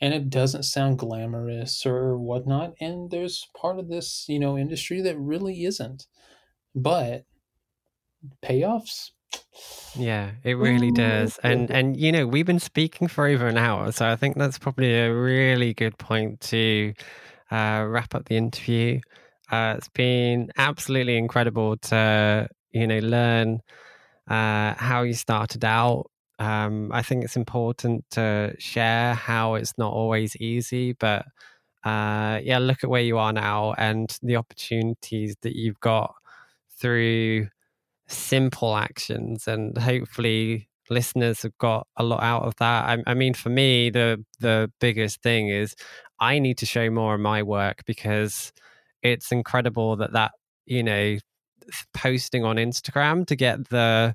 [0.00, 2.74] And it doesn't sound glamorous or whatnot.
[2.80, 6.06] And there's part of this, you know, industry that really isn't.
[6.74, 7.24] But
[8.44, 9.10] payoffs,
[9.94, 11.38] yeah, it really does.
[11.42, 14.58] And and you know, we've been speaking for over an hour, so I think that's
[14.58, 16.92] probably a really good point to
[17.50, 19.00] uh, wrap up the interview.
[19.50, 23.60] Uh, it's been absolutely incredible to you know learn
[24.28, 26.10] uh, how you started out.
[26.38, 31.24] Um, I think it's important to share how it's not always easy, but
[31.84, 36.14] uh, yeah, look at where you are now and the opportunities that you've got
[36.78, 37.48] through
[38.08, 42.84] simple actions and hopefully listeners have got a lot out of that.
[42.84, 45.74] I, I, mean for me the the biggest thing is
[46.20, 48.52] i need to show more of my work because
[49.02, 50.32] it's incredible that that
[50.66, 51.16] you know
[51.92, 54.14] posting on instagram to get the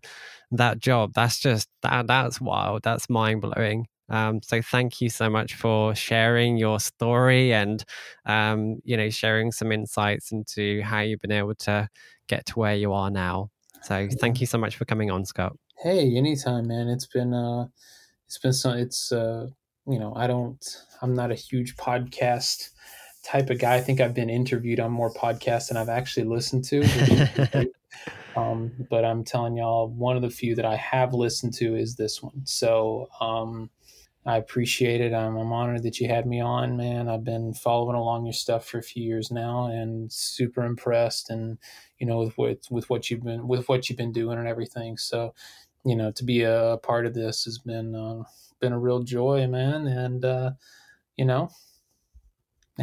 [0.52, 1.14] that job.
[1.14, 2.84] That's just that that's wild.
[2.84, 3.88] That's mind-blowing.
[4.10, 7.84] Um, so thank you so much for sharing your story and
[8.26, 11.88] um, you know sharing some insights into how you've been able to
[12.28, 13.50] get to where you are now.
[13.84, 15.54] So thank you so much for coming on, Scott.
[15.78, 16.90] Hey, anytime, man.
[16.90, 17.68] It's been uh
[18.28, 19.48] it's been so it's uh
[19.88, 20.64] you know, I don't
[21.02, 22.71] I'm not a huge podcast
[23.24, 23.76] type of guy.
[23.76, 27.70] I think I've been interviewed on more podcasts than I've actually listened to.
[28.36, 31.96] um, but I'm telling y'all, one of the few that I have listened to is
[31.96, 32.46] this one.
[32.46, 33.70] So um
[34.26, 35.14] I appreciate it.
[35.14, 37.10] I'm, I'm honored that you had me on, man.
[37.10, 41.32] I've been following along your stuff for a few years now, and super impressed.
[41.32, 41.58] And
[41.98, 44.98] you know, with what with what you've been with what you've been doing and everything.
[44.98, 45.34] So,
[45.84, 48.24] you know, to be a part of this has been uh,
[48.60, 49.88] been a real joy, man.
[49.88, 50.52] And uh,
[51.18, 51.50] you know,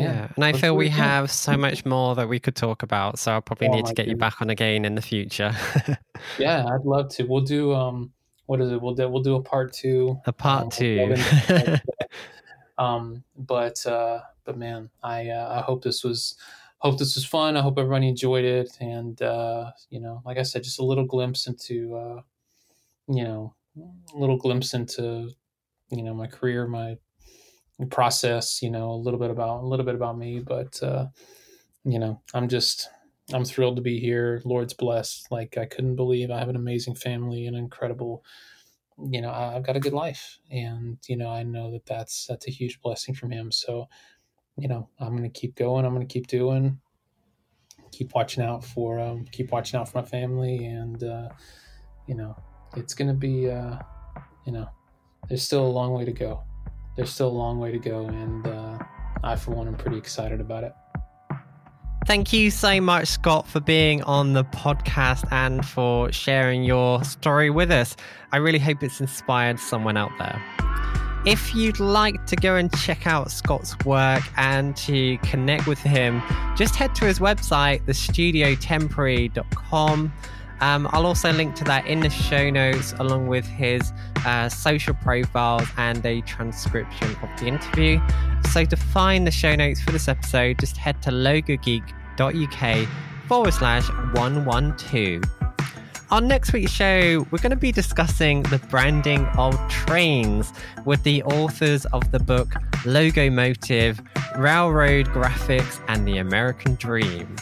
[0.01, 3.19] Yeah, and I feel we have so much more that we could talk about.
[3.19, 4.13] So I'll probably oh need to get goodness.
[4.13, 5.53] you back on again in the future.
[6.39, 7.25] yeah, I'd love to.
[7.25, 8.13] We'll do um
[8.47, 8.81] what is it?
[8.81, 10.19] We'll do we'll do a part two.
[10.25, 11.15] A part um, two.
[12.79, 16.37] um, but uh, but man, I uh, I hope this was
[16.79, 17.57] hope this was fun.
[17.57, 21.05] I hope everybody enjoyed it, and uh, you know, like I said, just a little
[21.05, 22.21] glimpse into uh,
[23.07, 25.31] you know, a little glimpse into
[25.91, 26.97] you know my career, my
[27.87, 28.63] process.
[28.63, 31.07] You know, a little bit about a little bit about me, but uh,
[31.85, 32.89] you know, I'm just
[33.33, 34.41] I'm thrilled to be here.
[34.45, 35.29] Lord's blessed.
[35.31, 38.25] Like I couldn't believe I have an amazing family, an incredible,
[39.11, 42.49] you know, I've got a good life, and you know, I know that that's that's
[42.49, 43.53] a huge blessing from Him.
[43.53, 43.89] So,
[44.57, 45.85] you know, I'm gonna keep going.
[45.85, 46.81] I'm gonna keep doing.
[47.93, 51.29] Keep watching out for um, keep watching out for my family, and uh,
[52.07, 52.37] you know,
[52.77, 53.79] it's gonna be, uh,
[54.47, 54.69] you know,
[55.29, 56.43] there's still a long way to go.
[56.99, 58.77] There's still a long way to go, and uh,
[59.23, 60.75] I, for one, am pretty excited about it.
[62.07, 67.51] Thank you so much, Scott, for being on the podcast and for sharing your story
[67.51, 67.95] with us.
[68.33, 70.43] I really hope it's inspired someone out there.
[71.25, 76.21] If you'd like to go and check out Scott's work and to connect with him,
[76.57, 80.13] just head to his website, thestudiotemporary.com.
[80.61, 83.93] Um, I'll also link to that in the show notes, along with his
[84.27, 88.01] uh, social profiles and a transcription of the interview.
[88.51, 92.89] So, to find the show notes for this episode, just head to logogeek.com uk
[93.27, 95.23] forward slash 112.
[96.11, 100.53] On next week's show, we're going to be discussing the branding of trains
[100.87, 102.49] with the authors of the book
[102.85, 104.01] Logomotive,
[104.39, 107.37] Railroad Graphics, and the American Dream.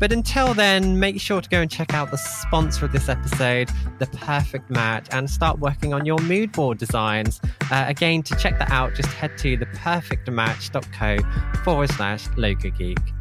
[0.00, 3.68] But until then, make sure to go and check out the sponsor of this episode,
[3.98, 7.38] The Perfect Match, and start working on your mood board designs.
[7.70, 11.18] Uh, again, to check that out, just head to theperfectmatch.co
[11.62, 13.12] forward slash logogeek.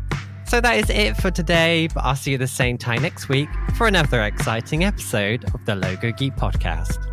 [0.45, 3.49] So that is it for today, but I'll see you the same time next week
[3.75, 7.08] for another exciting episode of the Logo Geek podcast.